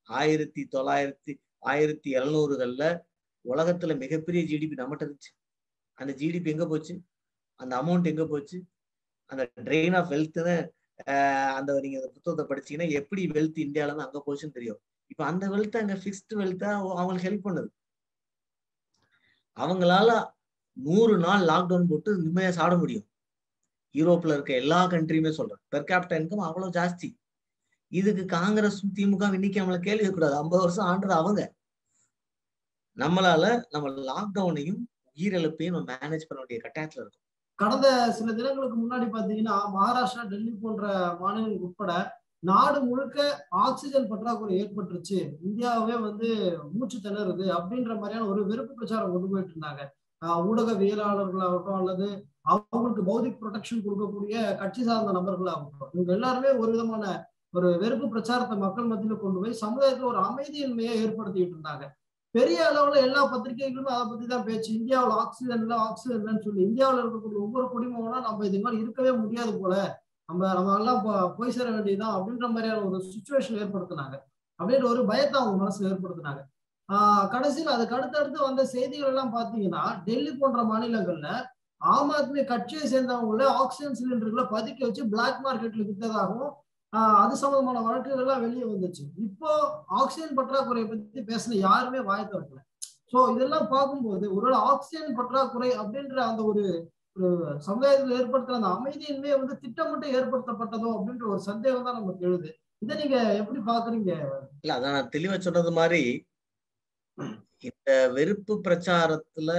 ஆயிரத்தி 0.07 0.63
தொள்ளாயிரத்தி 0.75 1.33
ஆயிரத்தி 1.71 2.09
எழுநூறுகளில் 2.17 2.87
உலகத்துல 3.45 3.93
மிகப்பெரிய 4.03 4.41
ஜிடிபி 4.51 4.75
நம்மகிட்ட 4.81 5.05
இருந்துச்சு. 5.07 5.31
அந்த 5.99 6.11
ஜிடிபி 6.13 6.49
எங்க 6.53 6.65
போச்சு? 6.67 6.93
அந்த 7.59 7.73
அமௌண்ட் 7.81 8.07
எங்க 8.11 8.25
போச்சு? 8.27 8.57
அந்த 9.31 9.43
ட்ரெயின் 9.67 9.95
ஆஃப் 9.99 10.11
வெல்த்னு 10.13 10.55
அந்த 11.57 11.71
நீங்க 11.85 11.99
புத்தகத்தை 12.15 12.43
படிச்சீங்கன்னா 12.49 12.87
எப்படி 12.99 13.23
வெல்த் 13.35 13.57
இந்தியால 13.65 13.89
இருந்து 13.89 14.07
அங்க 14.07 14.19
போச்சுன்னு 14.25 14.57
தெரியும். 14.57 14.79
இப்ப 15.11 15.21
அந்த 15.25 15.45
வெல்த் 15.53 15.79
அங்க 15.81 15.95
பிக்ஸ்டு 16.03 16.39
வெல்த்தா 16.41 16.69
அவங்களுக்கு 16.99 17.27
ஹெல்ப் 17.27 17.47
பண்ணுது. 17.47 17.69
அவங்களால 19.57 20.09
நூறு 20.77 21.15
நாள் 21.17 21.43
லாக்டவுன் 21.51 21.89
போட்டு 21.91 22.11
நிம்மதியா 22.23 22.53
சாப்பிட 22.57 22.77
முடியும். 22.77 23.05
யூரோப்ல 23.95 24.35
இருக்க 24.37 24.53
எல்லா 24.63 24.79
கண்ட்ரியுமே 24.93 25.31
சொல்றேன். 25.39 25.61
பெர் 25.73 25.87
கேபிட்டல் 25.91 26.19
இன்கம் 26.21 26.47
அவ்வளவு 26.47 26.75
ஜாஸ்தி. 26.79 27.09
இதுக்கு 27.91 28.23
காங்கிரஸ் 28.37 28.79
திமுக 28.97 29.25
இன்னைக்கு 29.37 29.61
நம்மள 29.61 29.79
கேள்வி 29.87 30.09
கூடாது 30.11 30.35
ஐம்பது 30.41 30.63
வருஷம் 30.63 30.89
ஆண்டது 30.91 31.15
அவங்க. 31.21 31.41
நம்மளால 32.97 33.45
நம்ம 33.73 33.89
லாக்டவுனையும் 34.09 34.81
உயிரிழப்பையும் 35.15 35.75
நம்ம 35.77 35.87
மேனேஜ் 35.93 36.27
பண்ண 36.29 36.39
வேண்டிய 36.41 36.59
கட்டாயத்துல 36.65 37.03
இருக்கும். 37.03 37.24
கடந்த 37.59 37.87
சில 38.17 38.29
தினங்களுக்கு 38.37 38.77
முன்னாடி 38.79 39.05
பாத்தீங்கன்னா 39.15 39.55
மகாராஷ்டிரா 39.75 40.23
டெல்லி 40.31 40.53
போன்ற 40.63 40.85
மாநிலங்கள் 41.21 41.65
உட்பட 41.67 41.91
நாடு 42.49 42.79
முழுக்க 42.87 43.17
ஆக்சிஜன் 43.65 44.09
பற்றாக்குறை 44.09 44.55
ஏற்பட்டுருச்சு. 44.61 45.19
இந்தியாவே 45.47 45.95
வந்து 46.07 46.27
மூச்சு 46.73 46.97
திணறுது 47.05 47.45
அப்படின்ற 47.57 47.93
மாதிரியான 48.01 48.27
ஒரு 48.31 48.41
வெறுப்பு 48.49 48.73
பிரச்சாரம் 48.79 49.13
கொண்டு 49.13 49.29
போயிட்டு 49.31 49.53
இருந்தாங்க. 49.55 49.83
ஊடகவியலாளர்களாகட்டும் 50.49 51.79
அல்லது 51.79 52.07
அவங்களுக்கு 52.53 53.01
பௌதிக் 53.09 53.39
ப்ரொடெக்ஷன் 53.41 53.83
கொடுக்கக்கூடிய 53.85 54.35
கட்சி 54.61 54.81
சார்ந்த 54.87 55.13
நபர்களாகட்டும் 55.17 55.91
இவங்க 55.95 56.11
எல்லாருமே 56.17 56.51
ஒரு 56.61 56.69
விதமான 56.75 57.05
ஒரு 57.57 57.69
வெறுப்பு 57.83 58.07
பிரச்சாரத்தை 58.13 58.55
மக்கள் 58.63 58.89
மத்தியில 58.91 59.17
கொண்டு 59.19 59.41
போய் 59.41 59.61
சமுதாயத்துல 59.65 60.09
ஒரு 60.11 60.19
அமைதியின்மையை 60.29 60.95
ஏற்படுத்திட்டு 61.03 61.55
இருந்தாங்க. 61.55 61.85
பெரிய 62.35 62.59
அளவுல 62.69 62.95
எல்லா 63.07 63.21
பத்திரிகைகளுமே 63.33 63.91
அதை 63.95 64.05
பத்தி 64.05 64.25
தான் 64.25 64.45
பேச்சு. 64.47 64.69
இந்தியாவில் 64.79 65.13
ஆக்சிஜன் 65.23 65.61
இல்லை 65.61 65.77
ஆக்சிஜன் 65.87 66.17
இல்லைன்னு 66.19 66.45
சொல்லி 66.47 66.61
இந்தியாவில் 66.63 67.01
இருக்கக்கூடிய 67.01 67.39
ஒவ்வொரு 67.45 67.67
குடிமகனும் 67.73 68.27
நம்ம 68.27 68.45
இது 68.45 68.59
மாதிரி 68.59 68.81
இருக்கவே 68.81 69.11
முடியாது 69.23 69.53
போல. 69.61 69.75
நம்ம 70.29 70.53
நம்ம 70.53 70.75
எல்லாம் 70.77 71.01
போய் 71.37 71.55
சேர 71.57 71.67
வேண்டியதுதான் 71.69 72.15
அப்படின்ற 72.17 72.45
மாதிரியான 72.47 72.83
ஒரு 72.83 72.99
சுச்சுவேஷன் 73.13 73.59
ஏற்படுத்தினாங்க. 73.63 74.15
அப்படின்ற 74.59 74.85
ஒரு 74.89 75.01
பயத்தை 75.05 75.37
அவங்க 75.41 75.57
மனசுல 75.63 75.89
ஏற்படுத்தினாங்க. 75.93 76.41
ஆஹ் 76.89 77.25
கடைசியில் 77.27 77.75
அதுக்கு 77.75 77.95
அடுத்தடுத்து 77.95 78.39
வந்த 78.41 78.63
செய்திகள் 78.65 79.11
எல்லாம் 79.11 79.33
பாத்தீங்கன்னா 79.35 79.83
டெல்லி 80.03 80.31
போன்ற 80.31 80.61
மாநிலங்கள்ல 80.63 81.29
ஆம் 81.81 82.11
ஆத்மி 82.11 82.41
கட்சியை 82.45 82.85
சேர்ந்தவங்கள 82.91 83.45
ஆக்சிஜன் 83.61 83.97
சிலிண்டர்களை 83.99 84.45
பதுக்கி 84.51 84.83
வச்சு 84.83 85.03
பிளாக் 85.07 85.41
மார்க்கெட்ல 85.45 85.85
வித்ததாகவும் 85.85 86.53
அது 87.21 87.33
சம்பந்தமான 87.43 87.79
வழக்குகள்லாம் 87.87 88.43
வெளியே 88.45 88.65
வந்துச்சு. 88.71 89.03
இப்போ 89.27 89.49
ஆக்சிஜன் 89.99 90.37
பற்றாக்குறையை 90.39 90.87
பத்தி 90.89 91.21
பேசின 91.29 91.57
யாருமே 91.67 92.01
வாய 92.09 92.21
திறக்கல. 92.25 92.59
சோ 93.11 93.17
இதெல்லாம் 93.35 93.67
பார்க்கும்போது 93.73 94.25
ஒருவேளை 94.35 94.59
ஆக்சிஜன் 94.71 95.17
பற்றாக்குறை 95.19 95.69
அப்படின்ற 95.81 96.17
அந்த 96.29 96.43
ஒரு 96.51 96.63
ஒரு 97.17 97.27
சமுதாயத்தில் 97.67 98.15
ஏற்படுத்துற 98.19 98.55
அந்த 98.57 98.69
அமைதியின்மே 98.77 99.33
வந்து 99.41 99.55
திட்டமிட்டு 99.63 100.07
ஏற்படுத்தப்பட்டதோ 100.17 100.89
அப்படின்ற 100.95 101.25
ஒரு 101.33 101.41
சந்தேகம் 101.49 101.85
தான் 101.87 101.97
நமக்கு 101.99 102.25
எழுது. 102.29 102.49
இதை 102.81 102.93
நீங்க 103.01 103.17
எப்படி 103.41 103.59
பாக்குறீங்க 103.69 104.11
இல்ல 104.63 104.73
அதான் 104.77 104.95
நான் 104.97 105.13
தெளிவா 105.15 105.37
சொன்னது 105.45 105.71
மாதிரி 105.79 106.01
இந்த 107.69 107.91
வெறுப்பு 108.17 108.53
பிரச்சாரத்துல 108.65 109.51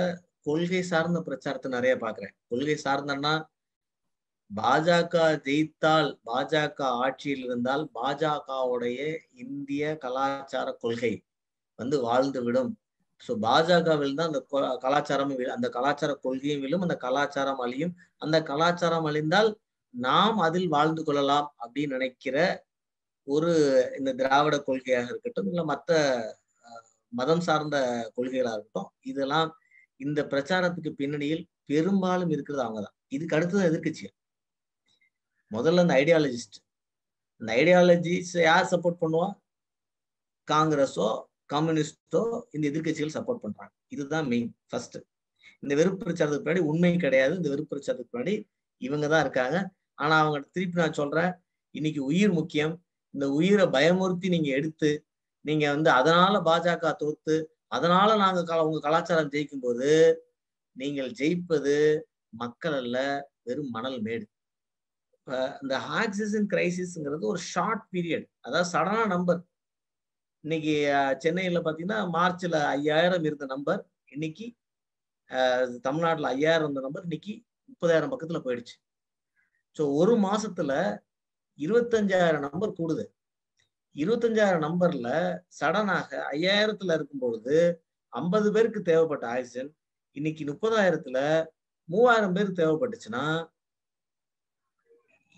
கொள்கை 0.49 0.83
சார்ந்த 0.91 1.21
பிரச்சாரத்தை 1.29 1.71
நிறைய 1.77 1.95
பாக்குறேன் 2.05 2.35
கொள்கை 2.51 2.77
சார்ந்தன்னா 2.85 3.33
பாஜக 4.51 5.15
ஜெயித்தால் 5.45 6.11
பாஜக 6.27 6.81
ஆட்சியில் 7.03 7.45
இருந்தால் 7.45 7.85
பாஜகவுடைய 7.95 8.99
இந்திய 9.35 9.97
கலாச்சார 9.97 10.73
கொள்கை 10.73 11.13
வந்து 11.79 11.97
வாழ்ந்து 12.01 12.41
விடும் 12.43 12.71
ஸோ 13.23 13.33
பாஜகவில் 13.43 14.15
தான் 14.15 14.29
அந்த 14.29 14.41
கலாச்சாரமும் 14.83 15.43
அந்த 15.51 15.69
கலாச்சார 15.69 16.13
கொள்கையும் 16.17 16.61
விழும் 16.61 16.81
அந்த 16.81 16.97
கலாச்சாரம் 16.97 17.59
அழியும். 17.59 17.95
அந்த 18.19 18.37
கலாச்சாரம் 18.43 19.05
அழிந்தால் 19.05 19.51
நாம் 19.95 20.39
அதில் 20.39 20.69
வாழ்ந்து 20.69 21.03
கொள்ளலாம் 21.05 21.49
அப்படின்னு 21.65 21.95
நினைக்கிற 21.95 22.37
ஒரு 23.29 23.53
இந்த 23.99 24.11
திராவிட 24.15 24.57
கொள்கையாக 24.59 25.09
இருக்கட்டும் 25.09 25.47
இல்லை 25.47 25.65
மற்ற 25.65 25.93
மதம் 27.13 27.41
சார்ந்த 27.41 27.77
கொள்கைகளாக 28.17 28.55
இருக்கட்டும் 28.55 28.91
இதெல்லாம் 29.03 29.51
இந்த 30.01 30.23
பிரச்சாரத்துக்கு 30.23 30.93
பின்னணியில் 30.93 31.45
பெரும்பாலும் 31.65 32.31
இருக்கிறது 32.31 32.63
அவங்க 32.63 32.81
தான் 32.81 32.97
இதுக்கு 33.09 33.37
அடுத்தது 33.37 33.69
எதிர்கட்சிகள் 33.71 34.17
முதல்ல 35.55 35.81
இந்த 35.81 35.95
ஐடியாலஜிஸ்ட் 35.95 36.65
இந்த 37.37 37.55
ஐடியாலஜிஸ் 37.55 38.43
யார் 38.43 38.65
சப்போர்ட் 38.65 38.97
பண்ணுவா? 39.01 39.33
காங்கிரஸோ 40.51 41.23
கம்யூனிஸ்டோ 41.53 42.43
இந்த 42.51 42.69
எதிர்கட்சிகள் 42.69 43.15
சப்போர்ட் 43.15 43.37
பண்றாங்க. 43.37 43.73
இதுதான் 43.89 44.27
மெயின் 44.27 44.57
ஃபர்ஸ்ட் 44.69 44.97
இந்த 45.61 45.75
வெறுப்பு 45.75 46.05
பிரச்சாரத்துக்கு 46.05 46.47
பின்னாடி 46.47 46.59
உண்மை 46.59 46.97
கிடையாது. 46.97 47.37
இந்த 47.37 47.49
வெறுப்பு 47.49 47.77
பிரச்சாரத்துக்கு 47.77 48.17
பின்னாடி 48.17 48.49
இவங்க 48.77 49.09
தான் 49.09 49.21
இருக்காங்க. 49.21 49.71
ஆனா 49.95 50.21
அவங்க 50.21 50.49
திருப்பி 50.53 50.81
நான் 50.81 50.93
சொல்றேன் 50.93 51.33
இன்னைக்கு 51.71 52.05
உயிர் 52.05 52.33
முக்கியம். 52.33 52.85
இந்த 53.11 53.31
உயிரை 53.31 53.67
பயமுறுத்தி 53.67 54.29
நீங்க 54.29 54.49
எடுத்து 54.49 55.07
நீங்க 55.41 55.71
வந்து 55.71 55.91
அதனால 55.91 56.39
பாஜக 56.39 56.97
தோத்து 56.97 57.45
அதனால 57.67 58.17
நாங்க 58.17 58.55
கல- 58.55 58.61
உங்க 58.61 58.81
கலாச்சாரம் 58.81 59.29
ஜெயிக்கும் 59.29 59.61
போது 59.61 60.21
நீங்கள் 60.73 61.11
ஜெயிப்பது 61.11 62.01
மக்கள் 62.29 62.73
அல்ல 62.73 63.29
வெறும் 63.43 63.71
மணல் 63.71 64.01
மேடு. 64.01 64.29
இந்த 65.63 65.75
ஆக்சிஜன் 66.01 66.49
கிரைசிஸ்ங்கிறது 66.53 67.25
ஒரு 67.33 67.41
ஷார்ட் 67.53 67.85
பீரியட். 67.95 68.27
அதாவது 68.41 68.69
சடனா 68.73 69.05
நம்பர். 69.15 69.41
இன்னைக்கு 70.45 70.75
சென்னையில் 70.83 71.23
சென்னையில 71.25 71.61
பாத்தீங்கன்னா 71.67 72.01
மார்ச்ல 72.17 72.57
ஐயாயிரம் 72.77 73.25
இருந்த 73.29 73.47
நம்பர். 73.55 73.81
இன்னைக்கு 74.15 74.47
தமிழ்நாட்டில் 75.81 76.29
ஐயாயிரம் 76.35 76.67
இருந்த 76.67 76.83
நம்பர் 76.87 77.07
இன்னைக்கு 77.09 77.33
முப்பதாயிரம் 77.69 78.13
பக்கத்துல 78.13 78.41
போயிடுச்சு. 78.45 78.77
ஸோ 79.77 79.85
ஒரு 80.01 80.15
மாசத்துல 80.27 80.73
இருபத்தஞ்சாயிரம் 81.59 82.47
நம்பர் 82.49 82.79
கூடுது. 82.81 83.05
இருபத்தஞ்சாயிரம் 83.97 84.65
நம்பர்ல 84.69 85.09
சடனாக 85.61 86.09
ஐயாயிரத்துல 86.35 86.97
இருக்கும் 86.99 87.23
பொழுது 87.25 87.57
ஐம்பது 88.13 88.49
பேருக்கு 88.53 88.81
தேவைப்பட்ட 88.83 89.27
ஆக்சிஜன். 89.29 89.71
இன்னைக்கு 90.17 90.43
முப்பதாயிரத்துல 90.45 91.19
மூவாயிரம் 91.89 92.35
பேருக்கு 92.37 92.61
தேவைப்பட்டுச்சுன்னா 92.63 93.25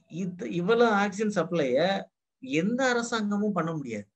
இது 0.08 0.52
இவ்வளவு 0.52 0.90
ஆக்சிஜன் 0.90 1.44
சப்ளைய 1.44 2.02
எந்த 2.38 2.88
அரசாங்கமும் 2.88 3.52
பண்ண 3.52 3.72
முடியாது. 3.72 4.06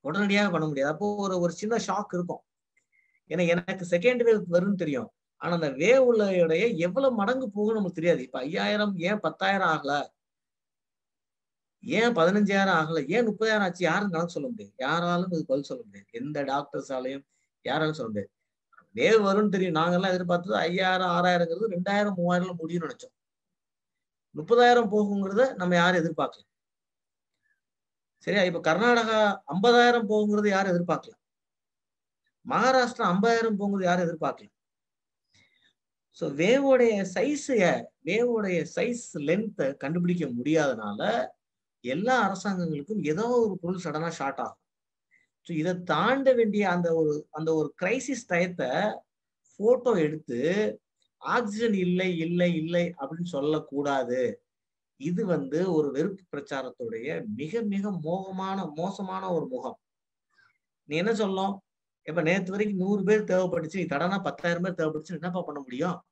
உடனடியாக 0.00 0.50
பண்ண 0.50 0.66
முடியாது. 0.66 0.92
அப்போ 0.92 1.14
ஒரு 1.16 1.40
ஒரு 1.40 1.52
சின்ன 1.52 1.76
ஷாக் 1.86 2.12
இருக்கும். 2.12 2.42
ஏன்னா 3.28 3.46
எனக்கு 3.46 3.86
செகண்ட் 3.90 4.22
வேவ் 4.28 4.42
வரும்னு 4.50 4.74
தெரியும். 4.74 5.12
ஆனா 5.36 5.54
அந்த 5.54 5.70
வேவ் 5.70 6.06
உள்ளடைய 6.12 6.76
எவ்வளவு 6.76 7.14
மடங்கு 7.14 7.50
போகும் 7.50 7.74
நமக்கு 7.74 7.94
தெரியாது. 7.94 8.22
இப்ப 8.22 8.38
ஐயாயிரம் 8.38 8.96
ஏன் 8.98 9.20
பத்தாயிரம் 9.20 9.68
ஆகல? 9.68 10.06
ஏன் 11.82 12.12
பதினஞ்சாயிரம் 12.12 12.78
ஆகல? 12.80 13.08
ஏன் 13.08 13.28
முப்பதாயிரம் 13.28 13.58
ஆச்சு? 13.58 13.84
யாரும் 13.84 14.10
கணக்கு 14.10 14.32
சொல்ல 14.32 14.48
முடியாது. 14.48 14.74
யாராலும் 14.78 15.30
இது 15.30 15.46
பதில் 15.46 15.64
சொல்ல 15.64 15.82
முடியாது. 15.84 16.08
எந்த 16.10 16.44
டாக்டர்ஸாலையும் 16.44 17.24
யாராலும் 17.62 17.94
சொல்ல 17.94 18.10
முடியாது. 18.10 18.30
வேவ் 18.94 19.26
வரும்னு 19.28 19.48
தெரியும். 19.48 19.74
நாங்கெல்லாம் 19.74 20.08
எதிர்பார்த்தது 20.08 20.56
ஐயாயிரம் 20.56 21.10
ஆறாயிரங்கிறது 21.10 21.70
ரெண்டாயிரம் 21.70 22.14
மூவாயிரம்ல 22.16 22.54
முடியும்னு 22.58 22.90
நினைச்சோம். 22.90 23.16
முப்பதாயிரம் 24.36 24.92
போகுங்கிறத 24.92 25.44
நம்ம 25.54 25.74
யாரும் 25.74 26.00
எதிர்பார்க்கல. 26.02 26.44
சரியா? 28.24 28.42
இப்ப 28.42 28.60
கர்நாடகா 28.60 29.18
ஐம்பதாயிரம் 29.46 30.08
போகுங்கிறது 30.08 30.48
யாரும் 30.48 30.72
எதிர்பார்க்கல. 30.74 31.14
மகாராஷ்டிரா 32.46 33.06
ஐம்பதாயிரம் 33.12 33.58
போகுங்கிறது 33.60 33.88
யாரும் 33.88 34.06
எதிர்பார்க்கல. 34.08 34.48
ஸோ 36.16 36.26
வேவோடைய 36.34 36.94
சைஸ் 37.14 37.48
வேவோடைய 38.04 38.58
சைஸ் 38.76 39.04
லென்த்தை 39.28 39.66
கண்டுபிடிக்க 39.76 40.24
முடியாதனால 40.26 41.00
எல்லா 41.84 42.14
அரசாங்கங்களுக்கும் 42.26 43.02
ஏதோ 43.02 43.24
ஒரு 43.44 43.54
பொருள் 43.58 43.84
சடனா 43.84 44.08
ஷார்ட் 44.10 44.40
ஆகும். 44.40 44.58
ஸோ 45.46 45.50
இதை 45.52 45.72
தாண்ட 45.82 46.32
வேண்டிய 46.32 46.64
அந்த 46.70 46.88
ஒரு 46.94 47.12
அந்த 47.30 47.50
ஒரு 47.54 47.68
கிரைசிஸ் 47.82 48.28
டயத்தை 48.28 48.70
போட்டோ 49.60 49.92
எடுத்து 49.98 50.40
ஆக்சிஜன் 51.20 51.74
இல்லை 51.74 52.18
இல்லை 52.18 52.54
இல்லை 52.54 52.94
அப்படின்னு 52.98 53.24
சொல்லக்கூடாது. 53.24 54.44
இது 54.96 55.26
வந்து 55.26 55.72
ஒரு 55.72 55.92
வெறுப்பு 55.92 56.22
பிரச்சாரத்துடைய 56.32 57.26
மிக 57.36 57.60
மிக 57.60 57.90
மோகமான 57.90 58.74
மோசமான 58.74 59.32
ஒரு 59.32 59.48
முகம். 59.48 59.78
நீ 60.84 60.96
என்ன 60.96 61.14
சொல்லும்? 61.14 61.62
இப்ப 62.02 62.22
நேற்று 62.22 62.50
வரைக்கும் 62.50 62.78
நூறு 62.78 63.02
பேர் 63.02 63.24
தேவைப்பட்டுச்சு 63.24 63.76
நீ 63.76 63.82
தடனா 63.82 64.22
பத்தாயிரம் 64.22 64.62
பேர் 64.62 64.78
தேவைப்பட்டுச்சு 64.78 65.12
என்னப்பா 65.12 65.42
பண்ண 65.42 65.60
முடியும்? 65.60 66.02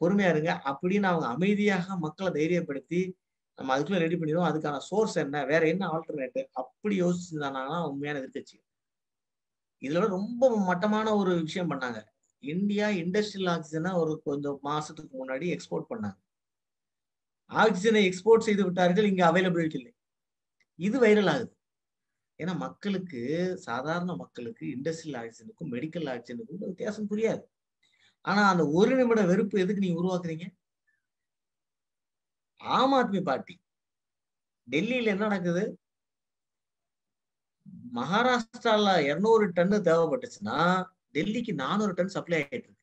பொறுமையா 0.00 0.28
இருங்க. 0.28 0.62
அப்படின்னு 0.64 1.02
அவங்க 1.02 1.26
அமைதியாக 1.26 1.96
மக்களை 1.96 2.32
தைரியப்படுத்தி 2.32 3.12
நம்ம 3.54 3.78
அதுக்குள்ள 3.78 3.98
ரெடி 3.98 4.16
பண்ணிடுவோம். 4.16 4.50
அதுக்கான 4.50 4.78
சோர்ஸ் 4.78 5.16
என்ன? 5.16 5.44
வேற 5.44 5.68
என்ன 5.68 5.86
ஆல்டர்னேட் 5.86 6.44
அப்படி 6.52 7.02
யோசிச்சிருந்தாங்கன்னா 7.02 7.88
உண்மையான 7.88 8.20
எதிர்கட்சி 8.20 8.58
இதுல 9.80 10.08
ரொம்ப 10.08 10.56
மட்டமான 10.56 11.14
ஒரு 11.16 11.40
விஷயம் 11.40 11.70
பண்ணாங்க. 11.70 12.04
இந்தியா 12.42 12.88
இண்டஸ்ட்ரியல் 12.88 13.50
ஆக்சிஜனை 13.54 13.94
ஒரு 13.94 14.22
கொஞ்சம் 14.24 14.58
மாசத்துக்கு 14.64 15.14
முன்னாடி 15.20 15.46
எக்ஸ்போர்ட் 15.54 15.90
பண்ணாங்க. 15.90 16.18
ஆக்சிஜனை 17.50 18.00
எக்ஸ்போர்ட் 18.08 18.46
செய்து 18.46 18.64
விட்டார்கள் 18.64 19.04
இங்க 19.04 19.32
அவைலபிலிட்டி 19.32 19.74
இல்லை. 19.74 19.94
இது 20.74 21.00
வைரல் 21.00 21.30
ஆகுது. 21.30 21.56
ஏன்னா 22.38 22.56
மக்களுக்கு 22.56 23.20
சாதாரண 23.58 24.14
மக்களுக்கு 24.14 24.66
இண்டஸ்ட்ரியல் 24.66 25.18
ஆக்சிஜனுக்கும் 25.22 25.72
மெடிக்கல் 25.74 26.08
ஆக்சிஜனுக்கும் 26.14 26.68
வித்தியாசம் 26.70 27.10
புரியாது. 27.10 27.44
ஆனா 28.20 28.48
அந்த 28.48 28.68
ஒரு 28.68 28.96
நிமிட 28.96 29.22
வெறுப்பு 29.22 29.60
எதுக்கு 29.60 29.84
நீங்க 29.86 30.00
உருவாக்குறீங்க? 30.02 30.46
ஆம் 32.56 32.92
ஆத்மி 32.92 33.22
பார்ட்டி. 33.22 33.54
டெல்லியில 34.70 35.12
என்ன 35.14 35.26
நடக்குது? 35.26 35.78
மகாராஷ்டிரால 37.94 39.04
இருநூறு 39.04 39.48
டன்னு 39.48 39.78
தேவைப்பட்டுச்சுன்னா 39.88 40.58
டெல்லிக்கு 41.14 41.52
நானூறு 41.54 41.92
டன் 41.92 42.14
சப்ளை 42.16 42.38
ஆகிட்டு 42.42 42.66
இருக்கு 42.66 42.80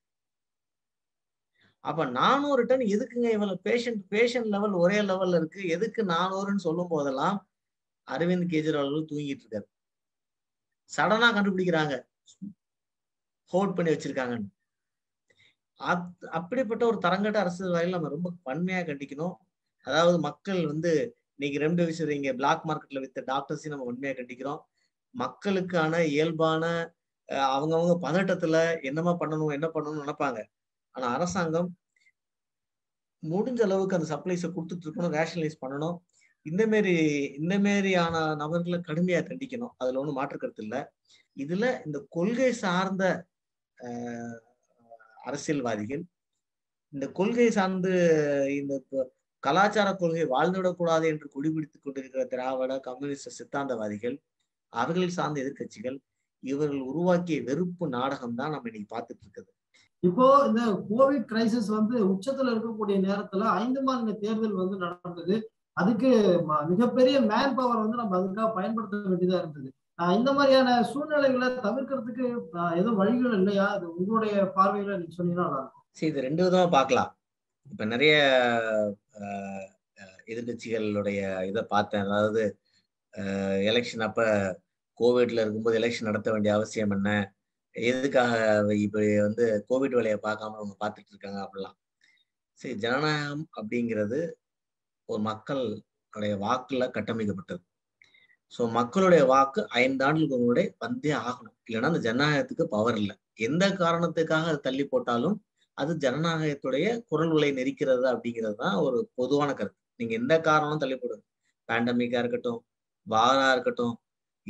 அப்ப 1.85 2.05
நானூறு 2.05 2.65
டன் 2.65 2.83
எதுக்குங்க 2.95 3.27
இவ்வளவு 3.35 3.59
பேஷண்ட் 3.63 4.01
பேஷண்ட் 4.09 4.49
லெவல் 4.53 4.71
ஒரே 4.71 4.99
லெவல்ல 4.99 5.35
இருக்கு? 5.35 5.61
எதுக்கு 5.67 6.01
நானூறுன்னு 6.05 6.65
சொல்லும் 6.67 6.87
போதெல்லாம் 6.87 7.37
அரவிந்த் 8.07 8.51
கெஜ்ரிவால் 8.53 9.09
தூங்கிட்டு 9.11 9.43
இருக்காரு. 9.45 9.67
சடனா 10.89 11.27
கண்டுபிடிக்கிறாங்க. 11.35 11.95
ஹோல்ட் 13.51 13.75
பண்ணி 13.75 13.91
வச்சிருக்காங்கன்னு. 13.91 14.49
அப்படிப்பட்ட 16.31 16.85
ஒரு 16.85 16.97
தரங்கட்ட 16.97 17.37
அரசு 17.43 17.71
வகையில் 17.71 17.95
நம்ம 17.95 18.09
ரொம்ப 18.15 18.29
பன்மையா 18.45 18.81
கண்டிக்கணும். 18.89 19.35
அதாவது 19.87 20.19
மக்கள் 20.19 20.61
வந்து 20.67 20.91
இன்னைக்கு 21.35 21.59
ரெம்டெசிவிர் 21.65 22.15
இங்க 22.17 22.33
பிளாக் 22.33 22.65
மார்க்கெட்ல 22.69 23.01
வித்த 23.05 23.19
டாக்டர்ஸையும் 23.31 23.73
நம்ம 23.73 23.85
உண்மையா 23.91 24.15
கண்டிக்கிறோம். 24.15 24.61
மக்களுக்கான 25.15 26.03
இயல்பான 26.05 26.63
அவங்கவுங்க 27.55 27.95
பதட்டத்துல 28.05 28.57
என்னமா 28.89 29.11
பண்ணணும் 29.21 29.55
என்ன 29.57 29.67
பண்ணணும்னு 29.73 30.03
நினைப்பாங்க. 30.05 30.39
ஆனா 30.95 31.07
அரசாங்கம் 31.15 31.69
முடிஞ்ச 33.23 33.61
அளவுக்கு 33.67 33.97
அந்த 33.97 34.07
சப்ளைஸை 34.13 34.49
கொடுத்துட்டு 34.55 34.85
இருக்கணும் 34.87 35.15
ரேஷனலைஸ் 35.19 35.61
பண்ணணும். 35.63 35.95
இந்த 36.45 36.63
மாரி 36.71 36.93
இந்த 37.39 37.55
மாரியான 37.65 38.15
நபர்களை 38.41 38.79
கடுமையா 38.87 39.19
தண்டிக்கணும் 39.29 39.73
அதுல 39.81 39.99
ஒண்ணும் 40.01 40.19
மாற்று 40.19 40.37
கருத்து 40.37 40.63
இல்லை. 40.65 40.81
இதுல 41.37 41.65
இந்த 41.87 41.97
கொள்கை 42.15 42.51
சார்ந்த 42.63 43.03
அரசியல்வாதிகள் 45.27 46.03
இந்த 46.93 47.05
கொள்கை 47.19 47.47
சார்ந்து 47.57 47.91
இந்த 48.59 48.73
கலாச்சார 49.43 49.89
கொள்கை 49.95 50.25
வாழ்ந்துவிடக்கூடாது 50.35 51.05
என்று 51.11 51.27
குடிபிடித்துக் 51.35 51.83
கொண்டிருக்கிற 51.85 52.23
திராவிட 52.33 52.73
கம்யூனிஸ்ட் 52.87 53.37
சித்தாந்தவாதிகள் 53.39 54.15
அவர்கள் 54.73 55.17
சார்ந்த 55.17 55.37
எதிர்கட்சிகள் 55.43 55.97
இவர்கள் 56.43 56.89
உருவாக்கிய 56.91 57.39
வெறுப்பு 57.49 57.85
நாடகம் 57.97 58.37
தான் 58.41 58.53
நம்ம 58.55 58.69
இன்னைக்கு 58.69 58.93
பார்த்துட்டு 58.95 59.23
இருக்குது 59.25 59.51
இப்போ 60.03 60.25
இந்த 60.49 60.61
கோவிட் 60.89 61.25
கிரைசிஸ் 61.31 61.69
வந்து 61.77 61.95
உச்சத்துல 62.11 62.51
இருக்கக்கூடிய 62.53 62.97
நேரத்துல 63.07 63.47
ஐந்து 63.61 63.79
மாநில 63.87 64.11
தேர்தல் 64.21 64.61
வந்து 64.61 64.77
நடந்தது. 64.83 65.35
அதுக்கு 65.77 66.09
மிகப்பெரிய 66.69 67.17
மேன் 67.31 67.57
பவர் 67.57 67.83
வந்து 67.83 67.99
நம்ம 68.01 68.15
அதுக்காக 68.19 68.47
பயன்படுத்த 68.57 69.11
வேண்டியதா 69.11 69.41
இருந்தது. 69.41 69.69
இந்த 70.19 70.29
மாதிரியான 70.37 70.69
சூழ்நிலைகளை 70.91 71.47
தவிர்க்கிறதுக்கு 71.65 72.25
எதுவும் 72.79 72.99
வழிகள் 73.01 73.35
இல்லையா? 73.39 73.65
அது 73.75 73.85
உங்களுடைய 73.99 74.35
பார்வையில 74.57 74.97
நீங்க 74.99 75.15
சொன்னீங்கன்னா 75.17 75.61
சரி 75.97 76.09
இது 76.11 76.25
ரெண்டு 76.27 76.41
விதமா 76.45 76.67
பார்க்கலாம். 76.77 77.11
இப்ப 77.65 77.85
நிறைய 77.93 78.15
எதிர்கட்சிகளுடைய 80.31 81.21
இதை 81.49 81.61
பார்த்தேன். 81.75 82.07
அதாவது 82.07 82.43
எலெக்ஷன் 83.69 84.07
அப்ப 84.07 84.21
கோவிட்ல 84.99 85.43
இருக்கும்போது 85.43 85.77
எலெக்ஷன் 85.81 86.09
நடத்த 86.09 86.29
வேண்டிய 86.33 86.53
அவசியம் 86.57 86.93
என்ன? 86.97 87.09
எதுக்காக 87.75 88.33
இப்ப 88.85 88.99
வந்து 89.27 89.45
கோவிட் 89.69 89.97
வேலையை 89.99 90.17
பார்க்காம 90.27 90.57
அவங்க 90.59 90.75
பார்த்துட்டு 90.83 91.11
இருக்காங்க 91.13 91.39
அப்படிலாம். 91.45 91.77
சரி 92.59 92.75
ஜனநாயகம் 92.85 93.45
அப்படிங்கிறது 93.59 94.19
ஒரு 95.09 95.21
மக்களுடைய 95.29 96.33
வாக்குல 96.45 96.85
கட்டமைக்கப்பட்டது. 96.97 97.61
ஸோ 98.53 98.61
மக்களுடைய 98.77 99.23
வாக்கு 99.33 99.61
ஐந்து 99.81 100.03
ஆண்டுகளுக்கு 100.05 100.37
முன்னாடி 100.43 100.63
வந்தே 100.83 101.13
ஆகணும். 101.27 101.55
இல்லைன்னா 101.67 101.91
அந்த 101.91 102.01
ஜனநாயகத்துக்கு 102.07 102.65
பவர் 102.75 102.97
இல்லை. 103.01 103.15
எந்த 103.47 103.65
காரணத்துக்காக 103.81 104.47
அது 104.51 104.59
தள்ளி 104.67 104.85
போட்டாலும் 104.85 105.37
அது 105.77 105.91
ஜனநாயகத்துடைய 106.05 106.85
குரல் 107.09 107.33
விலை 107.35 107.49
நெரிக்கிறது 107.59 108.05
அப்படிங்கிறது 108.13 108.57
தான் 108.63 108.77
ஒரு 108.85 108.97
பொதுவான 109.19 109.49
கருத்து. 109.59 109.79
நீங்க 109.99 110.13
எந்த 110.21 110.33
காரணமும் 110.49 110.81
தள்ளி 110.83 110.95
போடுங்க 110.97 111.25
பேண்டமிக்கா 111.69 112.19
இருக்கட்டும் 112.23 112.59
வாரா 113.07 113.47
இருக்கட்டும் 113.55 113.93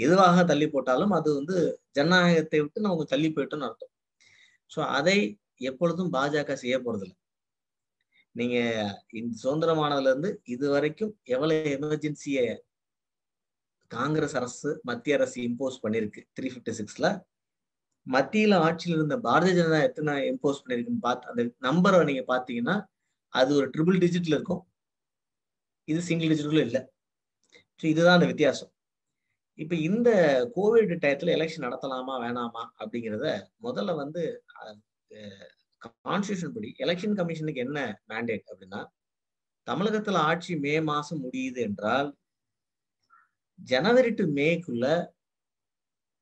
எதுவாக 0.05 0.43
தள்ளி 0.51 0.67
போட்டாலும் 0.73 1.13
அது 1.17 1.29
வந்து 1.39 1.55
ஜனநாயகத்தை 1.97 2.59
விட்டு 2.63 2.85
நம்ம 2.85 3.05
தள்ளி 3.13 3.29
போயிட்டோம்னு 3.35 3.67
அர்த்தம். 3.69 3.93
ஸோ 4.71 4.79
அதை 4.97 5.17
எப்பொழுதும் 5.69 6.11
பாஜக 6.15 6.55
செய்ய 6.63 6.75
போறதில்லை. 6.85 7.15
நீங்க 8.35 8.57
இந்த 9.19 9.33
சுதந்திரமானதுல 9.43 10.11
இருந்து 10.11 10.31
இது 10.53 10.65
வரைக்கும் 10.75 11.13
எவ்வளவு 11.35 11.71
எமர்ஜென்சிய 11.77 12.39
காங்கிரஸ் 13.91 14.35
அரசு 14.39 14.69
மத்திய 14.89 15.17
அரசு 15.19 15.37
இம்போஸ் 15.49 15.81
பண்ணிருக்கு? 15.83 16.21
த்ரீ 16.37 16.47
ஃபிஃப்டி 16.53 16.73
சிக்ஸ்ல 16.79 17.07
மத்தியில 18.07 18.59
ஆட்சியில் 18.65 18.97
இருந்த 18.97 19.15
பாரதிய 19.27 19.53
ஜனதா 19.59 19.79
எத்தனை 19.87 20.13
இம்போஸ் 20.31 20.61
பண்ணிருக்குன்னு 20.63 21.05
பார்த்து 21.07 21.29
அந்த 21.31 21.43
நம்பரை 21.67 21.99
நீங்க 22.09 22.23
பாத்தீங்கன்னா 22.33 22.75
அது 23.33 23.51
ஒரு 23.59 23.67
ட்ரிபிள் 23.73 23.99
டிஜிட்ல 24.03 24.37
இருக்கும். 24.37 24.63
இது 25.87 25.99
சிங்கிள் 26.09 26.31
டிஜிட்ல 26.31 26.61
இல்லை. 26.67 26.81
ஸோ 27.79 27.85
இதுதான் 27.93 28.17
அந்த 28.19 28.27
வித்தியாசம். 28.31 28.71
இப்ப 29.59 29.75
இந்த 29.87 30.09
கோவிட் 30.55 30.93
டயத்துல 31.03 31.33
எலெக்ஷன் 31.37 31.65
நடத்தலாமா 31.65 32.13
வேணாமா 32.23 32.63
அப்படிங்கிறத 32.79 33.27
முதல்ல 33.63 33.95
வந்து 33.95 34.21
கான்ஸ்டியூஷன் 36.05 36.55
படி 36.55 36.69
எலெக்ஷன் 36.79 37.17
கமிஷனுக்கு 37.19 37.63
என்ன 37.65 37.79
மேண்டேட் 38.09 38.45
அப்படின்னா 38.51 38.81
தமிழகத்துல 39.67 40.21
ஆட்சி 40.29 40.53
மே 40.59 40.75
மாசம் 40.83 41.23
முடியுது 41.23 41.59
என்றால் 41.61 42.09
ஜனவரி 43.59 44.11
டு 44.13 44.25
மேக்குள்ள 44.37 44.85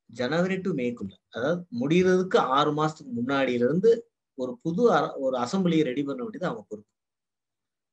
ஜனவரி 0.10 0.58
டு 0.58 0.72
மேக்குள்ள 0.74 1.14
அதாவது 1.36 1.62
முடியறதுக்கு 1.82 2.38
ஆறு 2.58 2.72
மாசத்துக்கு 2.72 3.14
முன்னாடியில 3.20 3.66
இருந்து 3.66 3.92
ஒரு 4.38 4.52
புது 4.64 4.84
ஒரு 5.26 5.36
அசம்பிளியை 5.44 5.84
ரெடி 5.84 6.04
பண்ண 6.04 6.20
வேண்டியது 6.24 6.50
அவங்க 6.50 6.64
பொறுப்பு. 6.64 6.92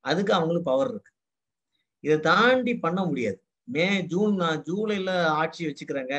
அதுக்கு 0.05 0.33
அவங்களுக்கு 0.33 0.71
பவர் 0.71 0.91
இருக்கு. 0.91 1.11
இதை 2.05 2.17
தாண்டி 2.29 2.73
பண்ண 2.79 3.01
முடியாது. 3.07 3.39
மே 3.69 3.87
ஜூன் 4.13 4.35
நான் 4.43 4.63
ஜூலைல 4.69 5.11
ஆட்சி 5.43 5.63
வச்சுக்கிறேங்க. 5.69 6.15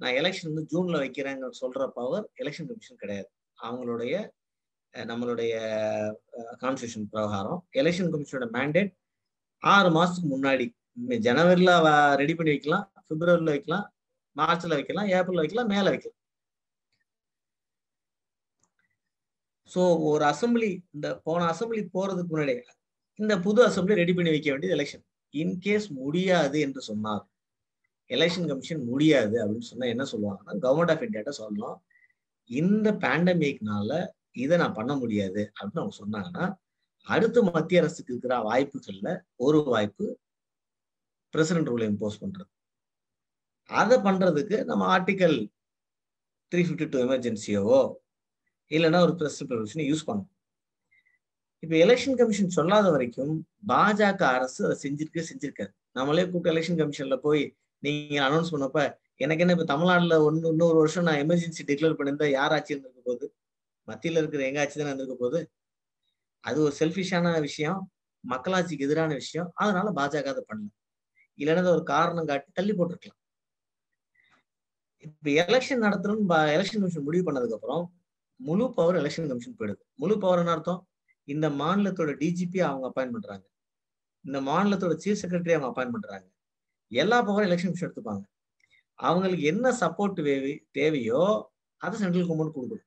நான் 0.00 0.16
எலெக்ஷன் 0.20 0.48
வந்து 0.50 0.64
ஜூன்ல 0.72 0.96
வைக்கிறேங்க 1.04 1.48
சொல்ற 1.60 1.86
பவர் 1.98 2.26
எலெக்ஷன் 2.42 2.68
கமிஷன் 2.70 3.02
கிடையாது. 3.02 3.28
அவங்களுடைய 3.58 4.14
நம்மளுடைய 4.94 5.52
கான்ஸ்டியூஷன் 6.62 7.10
பிரகாரம் 7.14 7.60
எலெக்ஷன் 7.80 8.10
கமிஷனோட 8.14 8.46
மேண்டேட் 8.56 8.90
ஆறு 9.62 9.88
மாசத்துக்கு 9.98 10.30
முன்னாடி. 10.36 10.66
ஜனவரில 11.26 11.72
ரெடி 12.22 12.34
பண்ணி 12.38 12.54
வைக்கலாம். 12.54 12.86
பிப்ரவரியில 13.10 13.52
வைக்கலாம். 13.56 13.86
மார்ச்ல 14.36 14.72
வைக்கலாம். 14.78 15.08
ஏப்ரல்ல 15.16 15.44
வைக்கலாம். 15.44 15.70
மேல 15.74 15.86
வைக்கலாம். 15.94 16.16
ஸோ 19.70 19.82
ஒரு 20.10 20.24
அசம்பிளி 20.32 20.70
இந்த 20.96 21.08
போன 21.26 21.46
அசம்பிளி 21.52 21.82
போறதுக்கு 21.96 22.32
முன்னாடி 22.34 22.54
இந்த 23.18 23.34
புது 23.46 23.60
அசம்பிளி 23.68 24.00
ரெடி 24.02 24.12
பண்ணி 24.16 24.30
வைக்க 24.34 24.48
வேண்டியது 24.52 24.76
எலெக்ஷன் 24.78 25.04
இன்கேஸ் 25.32 25.88
முடியாது 25.90 26.60
என்று 26.60 26.80
சொன்னார். 26.80 27.24
எலெக்ஷன் 28.08 28.48
கமிஷன் 28.48 28.84
முடியாது 28.84 29.36
அப்படின்னு 29.42 29.68
சொன்னா 29.72 29.86
என்ன 29.86 30.04
சொல்லுவாங்கன்னா 30.12 30.54
கவர்மெண்ட் 30.66 30.92
ஆஃப் 30.94 31.04
இந்தியாட்ட 31.06 31.32
சொல்லணும். 31.38 31.78
இந்த 32.50 32.92
பேண்டமிக்னால 32.92 34.08
இதை 34.30 34.56
நான் 34.58 34.78
பண்ண 34.78 34.96
முடியாது 34.96 35.52
அப்படின்னு 35.54 35.82
அவங்க 35.82 35.96
சொன்னாங்கன்னா 36.02 36.54
அடுத்த 37.06 37.42
மத்திய 37.42 37.80
அரசுக்கு 37.80 38.12
இருக்கிற 38.12 38.34
வாய்ப்புகள்ல 38.38 39.10
ஒரு 39.36 39.58
வாய்ப்பு 39.64 40.06
பிரசிடென்ட் 41.34 41.68
ரூலை 41.68 41.86
இம்போஸ் 41.92 42.20
பண்றது. 42.20 42.50
அதை 43.64 43.96
பண்றதுக்கு 43.98 44.64
நம்ம 44.64 44.98
ஆர்டிக்கல் 44.98 45.36
த்ரீ 46.52 46.62
ஃபிஃப்டி 46.66 46.88
டூ 46.88 46.98
எமர்ஜென்சியோவோ 46.98 47.80
இல்லைன்னா 48.70 49.00
ஒரு 49.00 49.14
பிரசிடென்ட் 49.14 49.90
யூஸ் 49.90 50.06
பண்ணணும். 50.06 50.32
இப்ப 51.62 51.74
எலெக்ஷன் 51.76 52.16
கமிஷன் 52.16 52.48
சொல்லாத 52.48 52.90
வரைக்கும் 52.90 53.32
பாஜக 53.68 54.22
அரசு 54.28 54.60
அதை 54.66 54.76
செஞ்சிருக்கே 54.84 55.22
செஞ்சிருக்காரு 55.30 55.70
நம்மளே 55.92 56.24
கூப்பிட்டு 56.24 56.52
எலெக்ஷன் 56.54 56.78
கமிஷன்ல 56.80 57.16
போய் 57.16 57.42
நீங்க 57.82 58.20
அனௌன்ஸ் 58.28 58.52
பண்ணப்ப 58.54 58.80
எனக்கு 59.20 59.42
என்ன 59.42 59.52
இப்ப 59.52 59.64
தமிழ்நாட்டுல 59.64 60.22
ஒன்னு 60.24 60.48
இன்னொரு 60.48 60.78
வருஷம் 60.78 61.02
நான் 61.02 61.20
எமர்ஜென்சி 61.24 61.64
டிக்ளேர் 61.70 61.96
பண்ணியிருந்தா 61.98 62.28
யார் 62.30 62.52
ஆட்சி 62.52 62.72
இருந்திருக்க 62.72 63.02
போகுது? 63.04 63.26
மத்தியில 63.88 64.20
இருக்கிற 64.22 64.46
எங்க 64.46 64.60
ஆட்சி 64.60 64.78
தானே 64.78 64.90
இருந்திருக்க 64.90 65.16
போகுது? 65.16 65.40
அது 66.44 66.62
ஒரு 66.62 66.74
செல்ஃபிஷான 66.80 67.40
விஷயம் 67.40 67.80
மக்களாட்சிக்கு 68.24 68.86
எதிரான 68.88 69.12
விஷயம். 69.14 69.52
அதனால 69.54 69.88
பாஜக 69.90 70.28
அதை 70.34 70.44
பண்ணல. 70.48 70.70
இல்லைன்னா 71.38 71.72
ஒரு 71.76 71.84
காரணம் 71.84 72.26
காட்டி 72.26 72.50
தள்ளி 72.52 72.72
போட்டிருக்கலாம். 72.72 73.18
இப்ப 75.04 75.30
எலெக்ஷன் 75.42 75.84
நடத்தணும்னு 75.84 76.26
எலெக்ஷன் 76.56 76.80
கமிஷன் 76.80 77.02
முடிவு 77.02 77.24
பண்ணதுக்கு 77.28 77.56
அப்புறம் 77.58 77.84
முழு 78.40 78.66
பவர் 78.74 78.96
எலெக்ஷன் 78.96 79.28
கமிஷன் 79.28 79.58
போயிடுது. 79.58 79.82
முழு 79.94 80.18
பவர் 80.18 80.38
என்ன 80.38 80.52
அர்த்தம்? 80.52 80.80
இந்த 81.28 81.50
மாநிலத்தோட 81.50 82.10
டிஜிபி 82.22 82.60
அவங்க 82.60 82.86
அப்பாயின் 82.88 83.14
பண்றாங்க. 83.16 83.44
இந்த 84.24 84.40
மாநிலத்தோட 84.40 84.94
சீஃப் 85.04 85.20
செக்ரட்டரி 85.22 85.54
அவங்க 85.58 85.68
அப்பாயின் 85.68 85.90
பண்றாங்க. 85.90 86.26
எல்லா 86.88 87.26
பவரும் 87.26 87.48
எலெக்ஷன் 87.48 87.80
எடுத்துப்பாங்க. 87.80 88.24
அவங்களுக்கு 88.94 89.44
என்ன 89.44 89.66
சப்போர்ட் 89.80 90.60
தேவையோ 90.70 91.52
அதை 91.76 91.98
சென்ட்ரல் 91.98 92.28
கவர்மெண்ட் 92.28 92.56
கொடுக்கணும். 92.56 92.86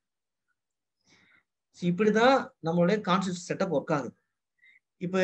இப்படிதான் 1.82 2.38
நம்மளுடைய 2.64 2.98
கான்ஸ்டியூஷன் 3.08 3.48
செட்டப் 3.48 3.76
ஒர்க் 3.78 3.94
ஆகுது. 3.94 4.16
இப்ப 4.98 5.18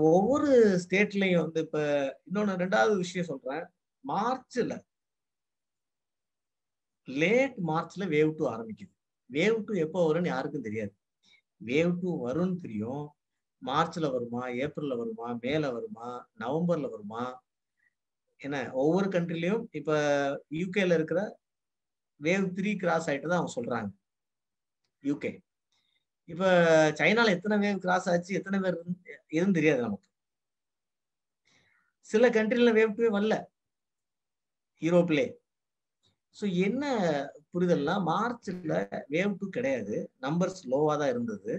ஒவ்வொரு 0.00 0.48
ஸ்டேட்லயும் 0.84 1.42
வந்து 1.42 1.60
இப்ப 1.60 1.78
இன்னொன்னு 2.32 2.62
ரெண்டாவது 2.62 2.96
விஷயம் 2.96 3.26
சொல்றேன். 3.26 3.64
மார்ச்ல 4.04 4.72
லேட் 7.04 7.56
மார்ச்ல 7.66 8.06
வேவ் 8.14 8.32
டூ 8.36 8.44
ஆரம்பிக்குது. 8.50 8.92
வேவ் 9.30 9.62
டூ 9.64 9.74
எப்போ 9.74 9.98
வரும்னு 10.08 10.26
யாருக்கும் 10.26 10.62
தெரியாது. 10.62 10.92
வேவ் 11.60 11.92
டூ 12.00 12.10
வரும்னு 12.26 12.56
தெரியும். 12.56 13.04
மார்ச்ல 13.62 14.06
வருமா 14.12 14.42
ஏப்ரல்ல 14.64 14.96
வருமா 14.96 15.28
மேல 15.44 15.64
வருமா 15.72 16.08
நவம்பர்ல 16.38 16.88
வருமா? 16.90 17.22
என்ன 18.40 18.56
ஒவ்வொரு 18.82 19.08
கண்ட்ரிலையும் 19.14 19.64
இப்ப 19.72 19.92
யூகேல 20.60 20.96
இருக்கிற 20.98 21.20
வேவ் 22.20 22.46
த்ரீ 22.56 22.70
கிராஸ் 22.76 23.08
ஆயிட்டு 23.10 23.28
தான் 23.30 23.40
அவங்க 23.40 23.54
சொல்றாங்க. 23.56 23.88
யூகே 25.04 25.32
இப்ப 26.28 26.44
சைனால 27.00 27.32
எத்தனை 27.36 27.56
வேவ் 27.64 27.82
கிராஸ் 27.84 28.08
ஆச்சு 28.08 28.32
எத்தனை 28.34 28.58
பேர் 28.64 28.78
எதுவும் 29.30 29.56
தெரியாது 29.58 29.80
நமக்கு. 29.82 30.06
சில 32.10 32.26
கண்ட்ரில 32.30 32.70
வேவ் 32.78 32.96
டூவே 32.96 33.10
வரல. 33.16 33.34
யூரோப்லே 34.82 35.26
ஸோ 36.36 36.44
என்ன 36.66 36.82
புரிதல்னா 37.54 37.94
மார்ச்ல 38.08 38.72
வேவ் 39.10 39.36
டூ 39.38 39.46
கிடையாது. 39.48 39.96
நம்பர்ஸ் 40.22 40.62
லோவா 40.72 40.94
தான் 40.96 41.08
இருந்தது. 41.08 41.52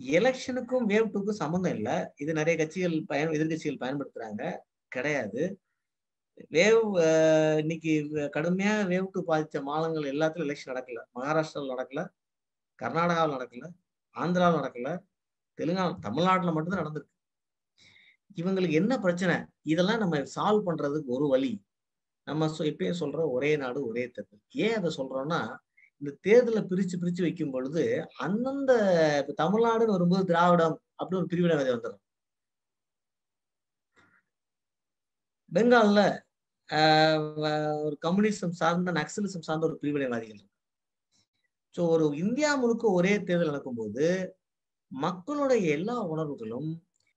எலெக்ஷனுக்கும் 0.00 0.86
வேவ் 0.92 1.10
டூக்கும் 1.14 1.40
சம்மந்தம் 1.42 1.74
இல்லை. 1.74 1.96
இது 2.22 2.32
நிறைய 2.32 2.54
கட்சிகள் 2.60 2.96
பயன் 3.06 3.34
எதிர்கட்சிகள் 3.36 3.82
பயன்படுத்துறாங்க. 3.84 4.42
கிடையாது. 4.92 5.42
வேவ் 6.56 6.84
இன்னைக்கு 7.62 7.92
கடுமையா 8.36 8.74
வேவ் 8.92 9.10
டூ 9.12 9.20
பாதித்த 9.24 9.62
மாநிலங்கள் 9.62 10.10
எல்லாத்துலயும் 10.14 10.48
எலெக்ஷன் 10.48 10.72
நடக்கல. 10.72 11.00
மகாராஷ்டிராவில் 11.18 11.74
நடக்கல. 11.74 12.02
கர்நாடகாவில் 12.78 13.36
நடக்கல. 13.36 13.66
ஆந்திராவில் 14.14 14.58
நடக்கல. 14.60 14.88
தெலுங்கானா 15.58 15.98
தமிழ்நாட்டில் 16.06 16.54
மட்டும்தான் 16.56 16.82
நடந்திருக்கு. 16.82 17.12
இவங்களுக்கு 18.40 18.76
என்ன 18.80 18.92
பிரச்சனை? 18.98 19.36
இதெல்லாம் 19.72 20.00
நம்ம 20.04 20.16
சால்வ் 20.36 20.66
பண்றதுக்கு 20.68 21.10
ஒரு 21.16 21.26
வழி. 21.28 21.52
நம்ம 22.26 22.46
இப்பயே 22.70 22.92
சொல்ற 23.00 23.20
ஒரே 23.36 23.50
நாடு 23.56 23.80
ஒரே 23.88 24.04
தேர்தல். 24.14 24.42
ஏன் 24.64 24.76
அதை 24.78 24.90
சொல்றோம்னா 24.98 25.40
இந்த 26.02 26.10
தேர்தலை 26.26 26.62
பிரிச்சு 26.70 26.96
பிரிச்சு 27.02 27.22
வைக்கும் 27.22 27.52
பொழுது 27.52 27.82
அந்தந்த 28.26 28.72
தமிழ்நாடுன்னு 29.42 29.96
வரும்போது 29.96 30.24
திராவிடம் 30.32 30.76
அப்படின்னு 30.98 31.20
ஒரு 31.22 31.30
பிரிவினை 31.32 31.56
வந்துடும் 31.56 32.00
பெங்கால்ல 35.52 36.00
ஒரு 37.86 37.96
கம்யூனிசம் 38.06 38.58
சார்ந்த 38.60 38.92
நக்சலிசம் 39.00 39.46
சார்ந்த 39.48 39.66
ஒரு 39.68 39.76
பிரிவினைவாதிகள் 39.82 40.38
இருக்கு. 40.38 40.52
ஸோ 41.74 41.82
ஒரு 41.94 42.04
இந்தியா 42.24 42.50
முழுக்க 42.62 42.84
ஒரே 42.98 43.12
தேர்தல் 43.28 43.50
நடக்கும்போது 43.50 44.06
மக்களுடைய 44.92 45.62
எல்லா 45.76 45.96
உணர்வுகளும் 46.12 46.70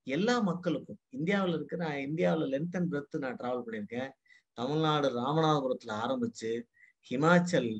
எல்லா 0.07 0.35
மக்களுக்கும் 0.49 0.99
இந்தியாவில் 1.09 1.55
இருக்கிற 1.57 1.79
நான் 1.85 2.05
இந்தியாவில் 2.07 2.51
லென்த் 2.53 2.77
அண்ட் 2.79 2.89
பிரெத் 2.91 3.23
நான் 3.25 3.39
டிராவல் 3.41 3.65
பண்ணியிருக்கேன். 3.65 4.09
தமிழ்நாடு 4.57 5.07
ராமநாதபுரத்துல 5.19 5.95
ஆரம்பிச்சு 6.03 6.51
ஹிமாச்சல் 7.07 7.71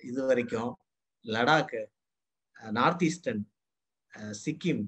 இது 0.00 0.20
வரைக்கும் 0.26 0.72
லடாக்கு 1.24 1.80
நார்த் 2.78 3.04
ஈஸ்டர்ன் 3.08 3.42
சிக்கிம் 4.42 4.82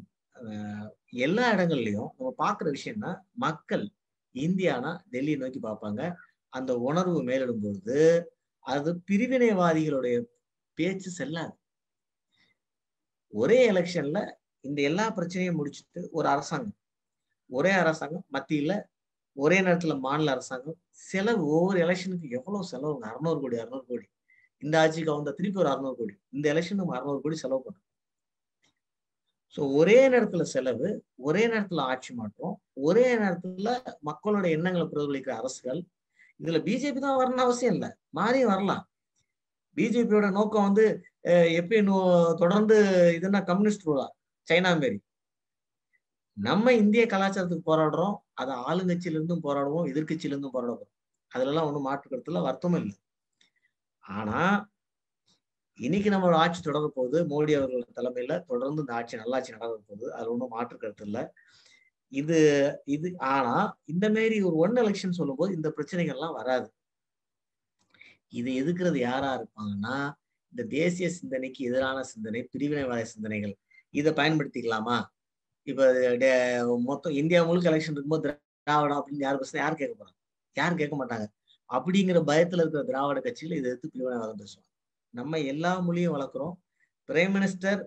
எல்லா 1.26 1.46
இடங்கள்லையும் 1.54 2.10
நம்ம 2.16 2.32
பார்க்குற 2.42 2.68
விஷயம்னா 2.76 3.12
மக்கள் 3.44 3.84
இந்தியானா 4.34 4.90
டெல்லியை 5.12 5.38
நோக்கி 5.42 5.60
பார்ப்பாங்க. 5.62 6.02
அந்த 6.52 6.72
உணர்வு 6.88 7.20
மேலிடும் 7.28 7.62
பொழுது 7.64 8.00
அது 8.66 8.90
பிரிவினைவாதிகளுடைய 9.08 10.16
பேச்சு 10.78 11.10
செல்லாது. 11.18 11.54
ஒரே 13.32 13.58
எலெக்ஷன்ல 13.72 14.18
இந்த 14.64 14.78
எல்லா 14.90 15.06
பிரச்சனையும் 15.16 15.58
முடிச்சுட்டு 15.60 16.00
ஒரு 16.10 16.28
அரசாங்கம். 16.34 16.77
ஒரே 17.50 17.72
அரசாங்கம் 17.82 18.26
மத்தியில 18.37 18.72
ஒரே 19.37 19.58
நேரத்துல 19.61 19.94
மாநில 20.06 20.32
அரசாங்கம் 20.37 20.78
செலவு 21.11 21.42
ஒவ்வொரு 21.56 21.78
எலெக்ஷனுக்கு 21.84 22.28
எவ்வளவு 22.38 22.70
செலவுங்க 22.72 23.06
அறுநூறு 23.11 23.38
கோடி 23.40 23.56
அறுநூறு 23.62 23.84
கோடி. 23.90 24.06
இந்த 24.62 24.74
ஆட்சிக்கு 24.82 25.12
அவங்க 25.14 25.30
திருப்பி 25.38 25.61
ஒரு 25.64 25.70
அறுநூறு 25.72 25.96
கோடி. 26.00 26.14
இந்த 26.37 26.46
எலெக்ஷனுக்கு 26.54 26.96
அறுநூறு 26.98 27.20
கோடி 27.24 27.37
செலவு 27.42 27.62
பண்ணும் 27.66 27.84
ஸோ 29.56 29.61
ஒரே 29.80 29.98
நேரத்துல 30.12 30.44
செலவு 30.54 30.88
ஒரே 31.28 31.42
நேரத்துல 31.52 31.84
ஆட்சி 31.92 32.12
மாற்றம் 32.14 32.54
ஒரே 32.87 33.06
நேரத்துல 33.22 33.68
மக்களோட 34.08 34.46
எண்ணங்களை 34.56 34.87
பிரதிபலிக்கிற 34.90 35.34
அரசுகள். 35.42 35.80
இதுல 36.40 36.58
பிஜேபி 36.66 37.00
தான் 37.04 37.18
வரணும்னு 37.20 37.46
அவசியம் 37.46 37.74
இல்லை. 37.76 37.88
மாறி 38.18 38.40
வரலாம். 38.44 38.82
பிஜேபியோட 39.76 40.26
நோக்கம் 40.38 40.66
வந்து 40.68 40.84
எப்பயும் 41.61 41.90
தொடர்ந்து 42.42 42.76
இதுன்னா 43.18 43.40
கம்யூனிஸ்ட் 43.50 43.87
ரூலா? 43.88 44.06
சைனா 44.48 44.70
மாரி. 44.82 44.98
நம்ம 46.38 46.72
இந்திய 46.72 47.03
கலாச்சாரத்துக்கு 47.07 47.68
போராடுறோம் 47.70 48.16
அதை 48.35 48.55
ஆளுங்கட்சியிலிருந்தும் 48.68 49.44
போராடுவோம் 49.46 49.87
எதிர்கட்சியிலிருந்தும் 49.92 50.55
போராடுவோம். 50.57 50.90
அதுலலாம் 51.33 51.68
ஒன்றும் 51.68 51.87
மாற்று 51.88 52.11
வருத்தமும் 52.46 52.81
இல்லை. 52.83 52.96
ஆனா 54.05 54.40
இன்னைக்கு 55.79 56.09
நம்மளோட 56.11 56.37
ஆட்சி 56.44 56.61
தொடர 56.62 56.87
போகுது 56.96 57.18
மோடி 57.33 57.53
அவர்கள் 57.59 57.85
தலைமையில 57.98 58.33
தொடர்ந்து 58.51 58.83
இந்த 58.85 58.92
ஆட்சி 58.94 59.16
நல்லாட்சி 59.16 59.55
நடக்க 59.57 59.74
போகுது 59.90 60.07
அது 60.18 60.27
ஒன்றும் 60.33 60.55
மாற்று 60.57 60.77
கருத்து 60.79 61.05
இல்லை. 61.09 61.22
இது 62.12 62.38
இது 62.87 63.09
ஆனா 63.35 63.55
இந்த 63.92 64.07
மாரி 64.16 64.38
ஒரு 64.48 64.57
ஒன் 64.64 64.81
எலெக்ஷன் 64.83 65.18
சொல்லும்போது 65.20 65.53
இந்த 65.59 65.68
பிரச்சனைகள்லாம் 65.77 66.38
வராது. 66.40 66.68
இது 68.33 68.51
எதுக்குறது 68.62 68.98
யாரா 69.01 69.31
இருப்பாங்கன்னா 69.38 69.96
இந்த 70.53 70.62
தேசிய 70.79 71.09
சிந்தனைக்கு 71.18 71.61
எதிரான 71.70 71.98
சிந்தனை 72.12 72.42
பிரிவினைவாத 72.55 73.03
சிந்தனைகள் 73.14 73.55
இதை 73.94 74.12
பயன்படுத்திக்கலாமா? 74.12 74.98
இப்ப 75.68 75.92
டே- 75.92 76.81
மொத்தம் 76.81 77.12
இந்தியா 77.12 77.44
முழுக்க 77.44 77.70
எலெக்ஷன் 77.70 77.90
இருக்கும்போது 77.90 78.42
திராவிடம் 78.62 79.04
அப்படின்னு 79.04 79.24
யார் 79.26 79.38
பேசுனா 79.38 79.57
யார் 79.57 79.74
கேட்க 79.74 80.04
போறாங்க? 80.04 80.16
யாரும் 80.54 80.76
கேட்க 80.76 81.04
மாட்டாங்க? 81.04 81.26
அப்படிங்கிற 81.72 82.20
பயத்துல 82.31 82.61
இருக்கிற 82.61 82.83
திராவிட 82.83 83.20
கட்சிகள் 83.20 83.59
இதை 83.59 83.70
எடுத்து 83.70 83.90
பிரிவினைவாதம் 83.92 84.38
பேசுவாங்க 84.38 84.70
நம்ம 85.11 85.38
எல்லா 85.38 85.78
மொழியும் 85.78 86.14
வளர்க்குறோம். 86.14 86.52
பிரைம் 87.07 87.35
மினிஸ்டர் 87.37 87.85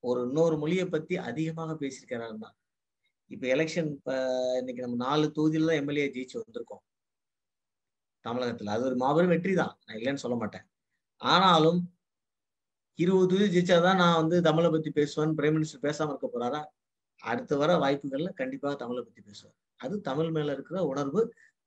ஒரு 0.00 0.22
இன்னொரு 0.22 0.58
மொழியை 0.58 0.84
பத்தி 0.86 1.16
அதிகமாக 1.16 1.72
பேசியிருக்கிறாருன்னா 1.72 2.50
இப்ப 3.26 3.46
எலெக்ஷன் 3.46 3.90
இன்னைக்கு 4.58 4.82
நம்ம 4.82 4.96
நாலு 4.96 5.32
தொகுதியில 5.34 5.66
தான் 5.66 5.76
எம்எல்ஏ 5.76 6.10
ஜெயிச்சு 6.10 6.40
வந்திருக்கோம். 6.40 6.82
தமிழகத்துல. 8.24 8.68
அது 8.68 8.84
ஒரு 8.84 8.96
மாபெரும் 8.96 9.28
வெற்றி 9.28 9.54
தான். 9.54 9.78
நான் 9.86 9.96
இல்லைன்னு 9.96 10.14
சொல்ல 10.14 10.36
மாட்டேன். 10.36 10.62
ஆனாலும் 11.16 11.96
இருபது 12.94 13.26
தொகுதி 13.26 13.58
ஜெயிச்சாதான் 13.58 13.96
நான் 13.96 14.16
வந்து 14.16 14.42
தமிழை 14.42 14.70
பத்தி 14.70 14.90
பேசுவேன். 14.90 15.34
பிரைம் 15.34 15.56
மினிஸ்டர் 15.56 15.84
பேசாம 15.84 16.08
இருக்க 16.08 16.30
போறாரா? 16.34 16.75
அடுத்து 17.26 17.54
வர 17.56 17.70
வாய்ப்புகள்ல 17.78 18.30
கண்டிப்பாக 18.32 18.76
தமிழை 18.76 19.02
பத்தி 19.02 19.22
பேசுவார் 19.22 19.56
அது 19.80 19.94
தமிழ் 20.00 20.30
மேல 20.30 20.52
இருக்கிற 20.52 20.78
உணர்வு 20.84 21.20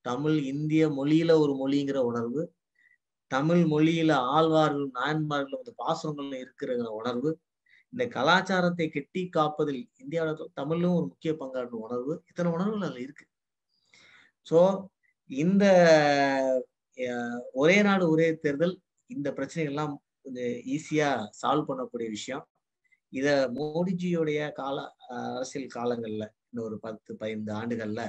தமிழ் 0.06 0.38
இந்திய 0.43 0.84
மொழியில 0.89 1.32
ஒரு 1.39 1.54
மொழிங்கிற 1.54 2.00
உணர்வு 2.04 2.41
தமிழ் 3.32 3.63
மொழியில 3.65 4.12
ஆழ்வார்கள் 4.36 4.88
நாயன்மார்கள் 4.89 5.60
வந்து 5.60 5.74
பாசங்கள்ல 5.78 6.36
இருக்கிற 6.39 6.78
உணர்வு 6.91 7.32
இந்த 7.93 8.04
கலாச்சாரத்தை 8.08 8.86
கெட்டி 8.89 9.22
காப்பதில் 9.30 9.82
இந்தியாவில் 9.98 10.54
தமிழும் 10.54 10.98
ஒரு 10.98 11.06
முக்கிய 11.06 11.32
பங்காற்றும் 11.34 11.86
உணர்வு 11.88 12.13
இத்தனை 12.30 12.50
உணர்வுகள் 12.54 12.88
அதுல 12.88 13.02
இருக்கு. 13.06 13.26
சோ 14.48 14.60
இந்த 15.30 15.63
ஒரே 17.54 17.78
நாடு 17.82 18.06
ஒரே 18.10 18.28
தேர்தல் 18.36 18.76
இந்த 19.10 19.30
பிரச்சனைகள்லாம் 19.38 19.93
கொஞ்சம் 20.24 20.56
ஈஸியா 20.76 21.10
சால்வ் 21.41 21.69
பண்ணக்கூடிய 21.69 22.08
விஷயம். 22.10 22.43
இத 23.13 23.28
மோடிஜியோடைய 23.56 24.39
கால 24.52 24.78
அரசியல் 25.10 25.76
காலங்கள்ல 25.76 26.26
இன்னும் 26.50 26.65
ஒரு 26.65 26.78
பத்து 26.80 27.12
பதினைந்து 27.15 27.54
ஆண்டுகள்ல 27.54 28.04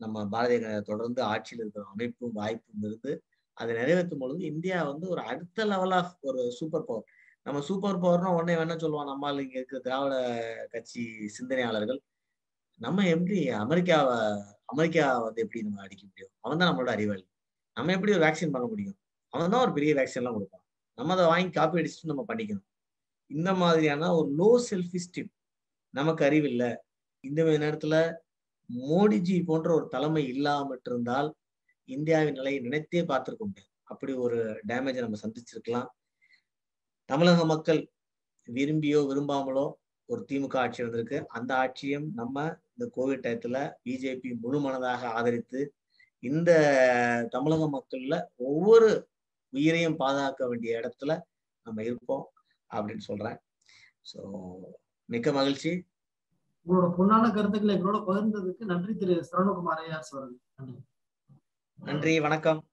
நம்ம 0.00 0.24
பாரதிய 0.32 0.80
தொடர்ந்து 0.80 1.20
ஆட்சியில் 1.22 1.62
இருக்கிற 1.62 1.84
அமைப்பும் 1.84 2.36
வாய்ப்பும் 2.36 2.84
இருந்து 2.84 3.12
அதை 3.56 3.70
நிறைவேற்றும் 3.74 4.18
பொழுது 4.18 4.42
இந்தியா 4.44 4.76
வந்து 4.82 5.06
ஒரு 5.08 5.22
அடுத்த 5.22 5.64
லெவல் 5.64 5.90
ஆஃப் 5.90 6.14
ஒரு 6.20 6.42
சூப்பர் 6.50 6.86
பவர் 6.86 7.08
நம்ம 7.46 7.58
சூப்பர் 7.60 8.02
பவர்னா 8.02 8.30
உடனே 8.34 8.54
வேணா 8.56 8.76
சொல்லுவான் 8.76 9.10
நம்மால் 9.12 9.42
இங்க 9.42 9.56
இருக்கிற 9.58 9.80
திராவிட 9.80 10.14
கட்சி 10.70 11.02
சிந்தனையாளர்கள் 11.28 12.00
நம்ம 12.80 13.04
எப்படி 13.06 13.38
அமெரிக்காவை 13.56 14.16
அமெரிக்கா 14.66 15.04
வந்து 15.18 15.40
எப்படி 15.40 15.60
நம்ம 15.62 15.82
அடிக்க 15.82 16.02
முடியும்? 16.06 16.32
அவன் 16.40 16.58
தான் 16.58 16.68
நம்மளோட 16.70 16.90
அறிவாளி. 16.90 17.24
நம்ம 17.76 17.92
எப்படி 17.92 18.12
ஒரு 18.12 18.22
வேக்சின் 18.26 18.54
பண்ண 18.54 18.66
முடியும்? 18.66 18.96
அவன் 19.32 19.52
தான் 19.54 19.64
ஒரு 19.66 19.72
பெரிய 19.72 19.92
வேக்சின்லாம் 19.94 20.36
கொடுப்பான். 20.36 20.64
நம்ம 20.98 21.12
அதை 21.12 21.24
வாங்கி 21.26 21.50
காப்பி 21.50 21.80
அடிச்சுட்டு 21.80 22.10
நம்ம 22.12 22.24
பண்ணிக்கணும். 22.28 22.66
இந்த 23.30 23.50
மாதிரியான 23.54 24.10
ஒரு 24.14 24.28
லோ 24.36 24.50
செல்ஃப் 24.70 24.96
ஸ்டீம் 24.96 25.30
நமக்கு 25.94 26.22
அறிவில்லை. 26.24 26.70
இந்த 27.24 27.40
மாதிரி 27.44 27.62
நேரத்துல 27.64 27.96
மோடிஜி 28.70 29.36
போன்ற 29.44 29.68
ஒரு 29.74 29.86
தலைமை 29.88 30.22
இல்லாமட்டு 30.28 30.90
இருந்தால் 30.90 31.28
இந்தியாவின் 31.88 32.38
நிலையை 32.38 32.58
நினைத்தே 32.60 33.02
பார்த்திருக்க 33.02 33.44
முடியாது. 33.46 33.70
அப்படி 33.82 34.12
ஒரு 34.26 34.38
டேமேஜை 34.68 35.00
நம்ம 35.00 35.18
சந்திச்சிருக்கலாம். 35.22 35.88
தமிழக 37.08 37.44
மக்கள் 37.44 37.80
விரும்பியோ 38.48 39.00
விரும்பாமலோ 39.10 39.66
ஒரு 40.08 40.20
திமுக 40.28 40.56
ஆட்சி 40.56 40.80
வந்திருக்கு 40.82 41.18
அந்த 41.28 41.50
ஆட்சியும் 41.54 42.06
நம்ம 42.14 42.44
இந்த 42.72 42.84
கோவிட் 42.96 43.24
டயத்துல 43.26 43.58
பிஜேபி 43.84 44.30
முழு 44.42 44.58
மனதாக 44.60 45.02
ஆதரித்து 45.18 45.60
இந்த 46.22 46.50
தமிழக 47.30 47.66
மக்கள்ல 47.76 48.14
ஒவ்வொரு 48.48 48.88
உயிரையும் 49.52 49.96
பாதுகாக்க 49.96 50.48
வேண்டிய 50.48 50.80
இடத்துல 50.80 51.12
நம்ம 51.66 51.82
இருப்போம் 51.82 52.24
அப்படின்னு 52.70 53.04
சொல்றேன். 53.10 53.38
ஸோ 54.10 54.20
மிக்க 55.10 55.32
மகிழ்ச்சி. 55.32 55.70
உங்களோட 56.66 56.88
பொன்னான 56.98 57.34
கருத்துக்களை 57.34 57.74
எங்களோட 57.76 57.98
பகிர்ந்ததுக்கு 58.08 58.64
நன்றி 58.64 58.96
திரு 58.96 59.14
சரவணகுமார் 59.32 59.80
ஐயாஸ் 59.84 60.10
அவர்கள் 60.10 60.38
நன்றி. 60.56 60.80
நன்றி 61.74 62.20
வணக்கம். 62.20 62.69